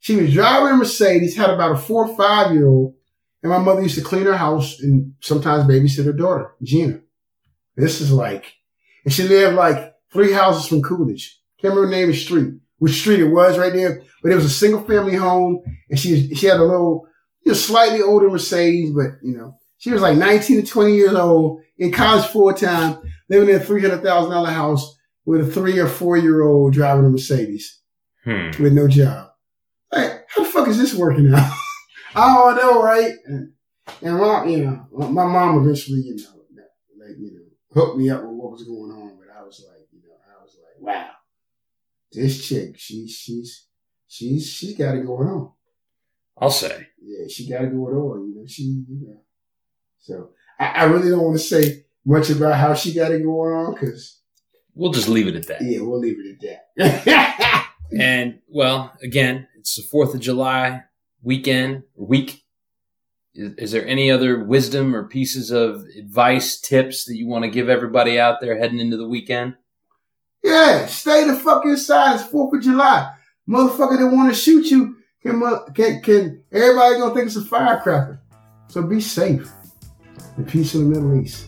She 0.00 0.16
was 0.16 0.32
driving 0.32 0.74
a 0.74 0.76
Mercedes, 0.76 1.36
had 1.36 1.50
about 1.50 1.72
a 1.72 1.76
four 1.76 2.06
or 2.06 2.16
five 2.16 2.52
year 2.52 2.68
old, 2.68 2.94
and 3.42 3.50
my 3.52 3.58
mother 3.58 3.82
used 3.82 3.96
to 3.96 4.04
clean 4.04 4.24
her 4.26 4.36
house 4.36 4.80
and 4.80 5.14
sometimes 5.20 5.64
babysit 5.64 6.04
her 6.04 6.12
daughter, 6.12 6.52
Gina. 6.62 7.00
This 7.76 8.00
is 8.00 8.10
like, 8.12 8.44
and 9.04 9.12
she 9.12 9.22
lived 9.22 9.54
like 9.56 9.94
three 10.12 10.32
houses 10.32 10.66
from 10.66 10.82
Coolidge. 10.82 11.38
Can't 11.60 11.74
remember 11.74 11.90
the 11.90 11.96
name 11.96 12.08
of 12.08 12.14
the 12.14 12.20
street, 12.20 12.54
which 12.78 13.00
street 13.00 13.20
it 13.20 13.28
was 13.28 13.58
right 13.58 13.72
there, 13.72 14.02
but 14.22 14.32
it 14.32 14.34
was 14.34 14.44
a 14.44 14.50
single 14.50 14.82
family 14.82 15.14
home 15.14 15.62
and 15.90 15.98
she, 15.98 16.34
she 16.34 16.46
had 16.46 16.58
a 16.58 16.64
little, 16.64 17.06
you 17.44 17.52
know, 17.52 17.56
slightly 17.56 18.02
older 18.02 18.28
Mercedes, 18.28 18.92
but 18.92 19.12
you 19.22 19.36
know, 19.36 19.56
she 19.78 19.90
was 19.90 20.02
like 20.02 20.16
19 20.18 20.62
to 20.62 20.66
20 20.66 20.94
years 20.94 21.14
old 21.14 21.60
in 21.78 21.92
college 21.92 22.26
full 22.26 22.52
time, 22.52 22.98
living 23.28 23.54
in 23.54 23.60
a 23.60 23.64
$300,000 23.64 24.52
house 24.52 24.96
with 25.24 25.48
a 25.48 25.52
three 25.52 25.78
or 25.78 25.86
four 25.86 26.16
year 26.16 26.42
old 26.42 26.72
driving 26.72 27.04
a 27.04 27.10
Mercedes 27.10 27.76
Hmm. 28.24 28.50
with 28.60 28.72
no 28.72 28.88
job. 28.88 29.28
Like, 29.92 30.24
how 30.28 30.42
the 30.42 30.48
fuck 30.48 30.68
is 30.68 30.76
this 30.78 30.94
working 30.94 31.32
out? 31.32 31.52
Oh, 32.20 32.48
I 32.48 32.56
don't 32.56 32.74
know, 32.74 32.82
right? 32.82 33.12
And, 33.26 33.52
and 34.02 34.18
my, 34.18 34.44
you 34.46 34.64
know, 34.64 34.86
my 35.08 35.24
mom 35.24 35.62
eventually, 35.62 36.00
you 36.00 36.16
know, 36.16 36.42
like, 36.98 37.16
you 37.18 37.30
know, 37.32 37.44
hooked 37.80 37.96
me 37.96 38.10
up 38.10 38.22
with 38.22 38.32
what 38.32 38.52
was 38.52 38.64
going 38.64 38.90
on. 38.90 39.16
But 39.18 39.28
I 39.38 39.42
was 39.44 39.64
like, 39.68 39.86
you 39.92 40.00
know, 40.00 40.14
I 40.28 40.42
was 40.42 40.56
like, 40.62 40.80
wow, 40.80 41.10
this 42.12 42.46
chick, 42.48 42.74
she, 42.78 43.06
she's, 43.08 43.66
she's, 44.08 44.46
she's 44.48 44.76
got 44.76 44.96
it 44.96 45.06
going 45.06 45.28
on. 45.28 45.52
I'll 46.40 46.50
say. 46.50 46.88
Yeah, 47.00 47.26
she 47.28 47.48
got 47.48 47.62
it 47.64 47.70
going 47.70 47.94
on. 47.94 48.28
You 48.28 48.40
know, 48.40 48.46
she, 48.46 48.62
you 48.62 49.08
know. 49.08 49.20
So 49.98 50.30
I, 50.58 50.66
I 50.66 50.84
really 50.84 51.10
don't 51.10 51.22
want 51.22 51.36
to 51.38 51.42
say 51.44 51.84
much 52.04 52.30
about 52.30 52.56
how 52.56 52.74
she 52.74 52.94
got 52.94 53.12
it 53.12 53.22
going 53.22 53.54
on 53.54 53.74
because, 53.74 54.16
We'll 54.74 54.92
just 54.92 55.08
leave 55.08 55.26
it 55.26 55.34
at 55.34 55.46
that. 55.48 55.60
yeah, 55.62 55.80
we'll 55.80 55.98
leave 55.98 56.18
it 56.20 56.44
at 56.44 56.60
that. 56.76 57.64
And 57.98 58.40
well, 58.48 58.92
again, 59.02 59.48
it's 59.58 59.76
the 59.76 59.82
Fourth 59.82 60.14
of 60.14 60.20
July 60.20 60.84
weekend 61.22 61.82
week. 61.94 62.44
Is, 63.34 63.70
there 63.70 63.86
any 63.86 64.10
other 64.10 64.42
wisdom 64.42 64.96
or 64.96 65.06
pieces 65.06 65.50
of 65.52 65.84
advice, 65.96 66.60
tips 66.60 67.04
that 67.04 67.16
you 67.16 67.28
want 67.28 67.44
to 67.44 67.50
give 67.50 67.68
everybody 67.68 68.18
out 68.18 68.40
there 68.40 68.58
heading 68.58 68.80
into 68.80 68.96
the 68.96 69.06
weekend? 69.06 69.54
Yeah, 70.42 70.86
stay 70.86 71.24
the 71.24 71.36
fuck 71.36 71.64
inside. 71.64 72.16
It's 72.16 72.24
Fourth 72.24 72.54
of 72.54 72.62
July. 72.62 73.14
Motherfucker 73.48 73.98
that 73.98 74.14
want 74.14 74.34
to 74.34 74.38
shoot 74.38 74.70
you 74.70 74.96
can, 75.22 75.40
can 75.74 76.00
can 76.02 76.44
everybody 76.52 76.98
gonna 76.98 77.14
think 77.14 77.26
it's 77.26 77.36
a 77.36 77.44
firecracker. 77.44 78.20
So 78.68 78.82
be 78.82 79.00
safe. 79.00 79.50
The 80.36 80.44
peace 80.44 80.74
in 80.74 80.84
the 80.84 81.00
Middle 81.00 81.20
East. 81.20 81.47